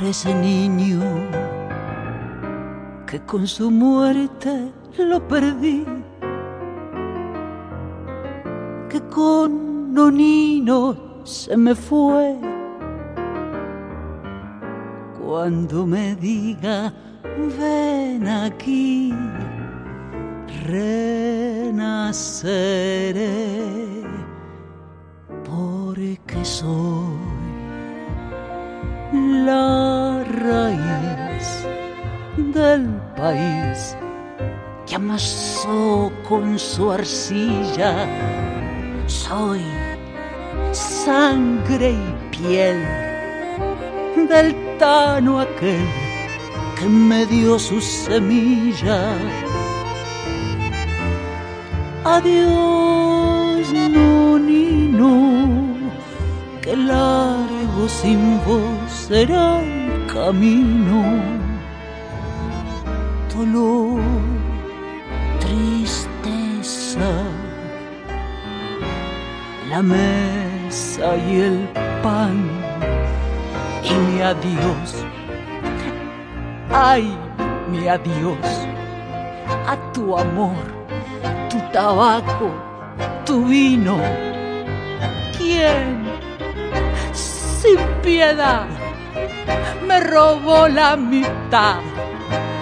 ese 0.10 0.34
niño 0.34 1.02
que 3.06 3.20
con 3.22 3.46
su 3.46 3.70
muerte 3.70 4.72
lo 4.98 5.28
perdí, 5.28 5.86
que 8.90 9.02
con 9.14 9.94
Nonino 9.94 11.24
se 11.24 11.58
me 11.58 11.76
fue. 11.76 12.38
Cuando 15.20 15.86
me 15.86 16.16
diga, 16.16 16.94
ven 17.60 18.28
aquí, 18.28 19.14
renaceré, 20.66 21.18
su 36.78 36.92
arcilla. 36.92 37.94
Soy 39.08 39.64
sangre 40.72 41.90
y 41.94 42.38
piel 42.38 42.80
del 44.30 44.78
tano 44.78 45.40
aquel 45.40 45.88
que 46.78 46.86
me 46.86 47.26
dio 47.26 47.58
su 47.58 47.82
semilla. 47.82 49.02
Adiós, 52.06 53.66
nonino, 53.96 55.14
que 56.62 56.78
largo 56.78 57.90
sin 57.90 58.40
vos 58.46 58.92
será 59.08 59.64
el 59.64 60.06
camino. 60.14 61.02
Dolor, 63.34 64.37
la 69.78 69.84
mesa 69.84 71.16
y 71.30 71.42
el 71.50 71.70
pan 72.02 72.36
y 73.84 73.94
mi 74.06 74.22
adiós. 74.22 75.06
Ay, 76.72 77.16
mi 77.70 77.88
adiós 77.88 78.48
a 79.72 79.76
tu 79.94 80.18
amor 80.18 80.58
tu 81.50 81.60
tabaco, 81.72 82.50
tu 83.24 83.46
vino. 83.46 83.98
¿Quién? 85.38 86.08
Sin 87.14 87.80
piedad 88.02 88.66
me 89.88 90.00
robó 90.00 90.68
la 90.68 90.96
mitad 90.96 91.82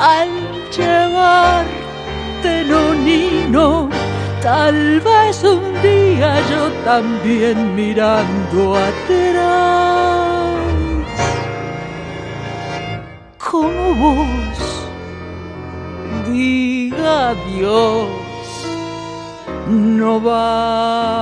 al 0.01 0.29
llevarte 0.75 2.51
nonino. 2.65 4.04
Tal 4.45 4.99
vez 4.99 5.43
un 5.43 5.73
día 5.81 6.39
yo 6.51 6.71
también 6.83 7.73
mirando 7.73 8.75
atrás, 8.75 10.53
como 13.39 13.95
vos, 13.95 14.59
diga 16.27 17.29
adiós 17.29 18.07
no 19.67 20.21
va. 20.21 21.15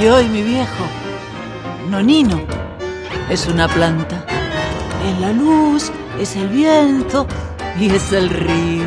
Y 0.00 0.08
hoy 0.08 0.26
mi 0.28 0.42
viejo, 0.42 0.84
Nonino, 1.90 2.40
es 3.28 3.46
una 3.46 3.68
planta. 3.68 4.24
Es 5.06 5.20
la 5.20 5.30
luz, 5.30 5.92
es 6.18 6.36
el 6.36 6.48
viento 6.48 7.26
y 7.78 7.90
es 7.90 8.10
el 8.10 8.30
río. 8.30 8.86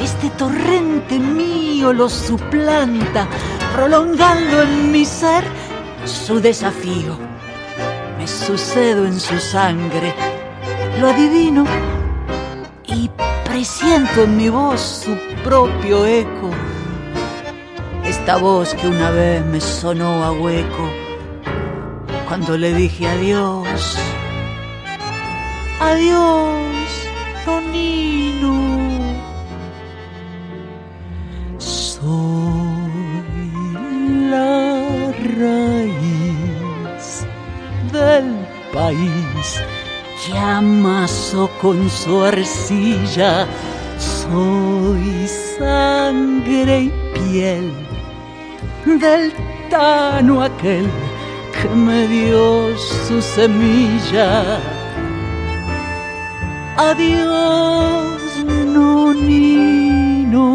Este 0.00 0.30
torrente 0.30 1.18
mío 1.18 1.92
lo 1.92 2.08
suplanta 2.08 3.28
prolongando 3.74 4.62
en 4.62 4.90
mi 4.90 5.04
ser 5.04 5.44
su 6.06 6.40
desafío. 6.40 7.18
Me 8.16 8.26
sucedo 8.26 9.04
en 9.04 9.20
su 9.20 9.38
sangre, 9.38 10.14
lo 10.98 11.10
adivino 11.10 11.66
y 12.86 13.10
presiento 13.44 14.22
en 14.22 14.38
mi 14.38 14.48
voz 14.48 14.80
su 15.04 15.14
propio 15.44 16.06
eco. 16.06 16.50
Esta 18.22 18.36
voz 18.36 18.72
que 18.74 18.86
una 18.86 19.10
vez 19.10 19.44
me 19.46 19.60
sonó 19.60 20.22
a 20.22 20.30
hueco 20.30 20.88
cuando 22.28 22.56
le 22.56 22.72
dije 22.72 23.08
adiós. 23.08 23.98
Adiós, 25.80 27.08
Tonino. 27.44 28.52
país 38.72 39.60
que 40.24 40.38
amasó 40.38 41.50
con 41.60 41.90
su 41.90 42.22
arcilla. 42.22 43.48
Soy 43.98 45.26
sangre 45.58 46.82
y 46.82 46.92
piel 47.14 47.91
del 48.84 49.32
tano 49.70 50.42
aquel 50.42 50.86
que 51.52 51.68
me 51.68 52.06
dio 52.06 52.76
su 52.76 53.20
semilla. 53.20 54.58
Adiós, 56.76 58.44
nonino, 58.74 60.46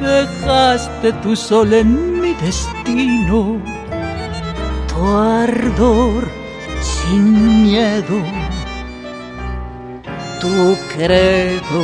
dejaste 0.00 1.12
tu 1.22 1.34
sol 1.36 1.72
en 1.72 2.20
mi 2.20 2.32
destino 2.34 3.60
tu 4.96 5.16
ardor 5.16 6.24
sin 6.80 7.62
miedo, 7.62 8.18
tu 10.40 10.76
credo 10.94 11.82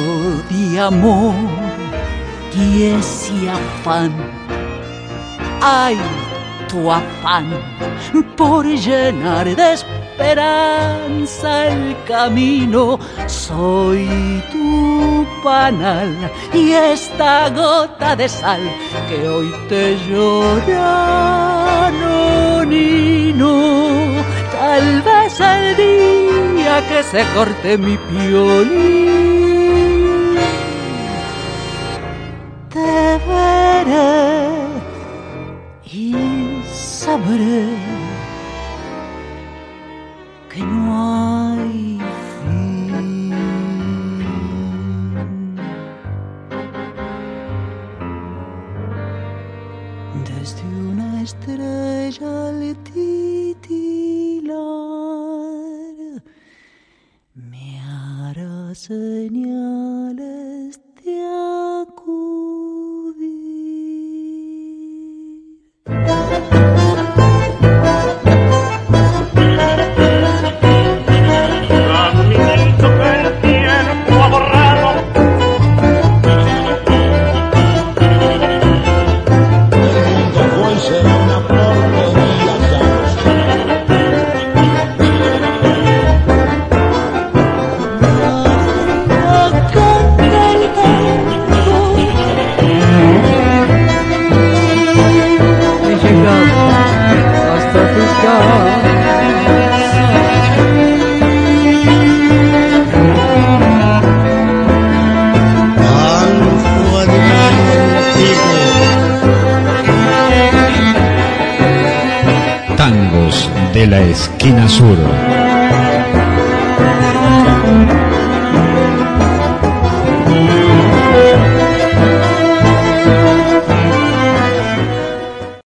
de 0.50 0.80
amor 0.80 1.34
y 2.56 2.84
ese 2.84 3.50
afán. 3.50 4.12
Ay, 5.64 5.96
tu 6.68 6.90
afán 6.90 7.46
por 8.36 8.66
llenar 8.66 9.44
de 9.54 9.74
esperanza 9.74 11.68
el 11.68 11.96
camino. 12.04 12.98
Soy 13.28 14.42
tu 14.50 15.24
panal 15.44 16.10
y 16.52 16.72
esta 16.72 17.48
gota 17.50 18.16
de 18.16 18.28
sal 18.28 18.60
que 19.08 19.28
hoy 19.28 19.54
te 19.68 19.96
llora, 20.08 21.92
nonino. 22.02 23.52
Tal 24.50 25.00
vez 25.02 25.38
el 25.38 25.76
día 25.76 26.82
que 26.88 27.04
se 27.04 27.24
corte 27.36 27.78
mi 27.78 27.96
piolín 27.96 29.11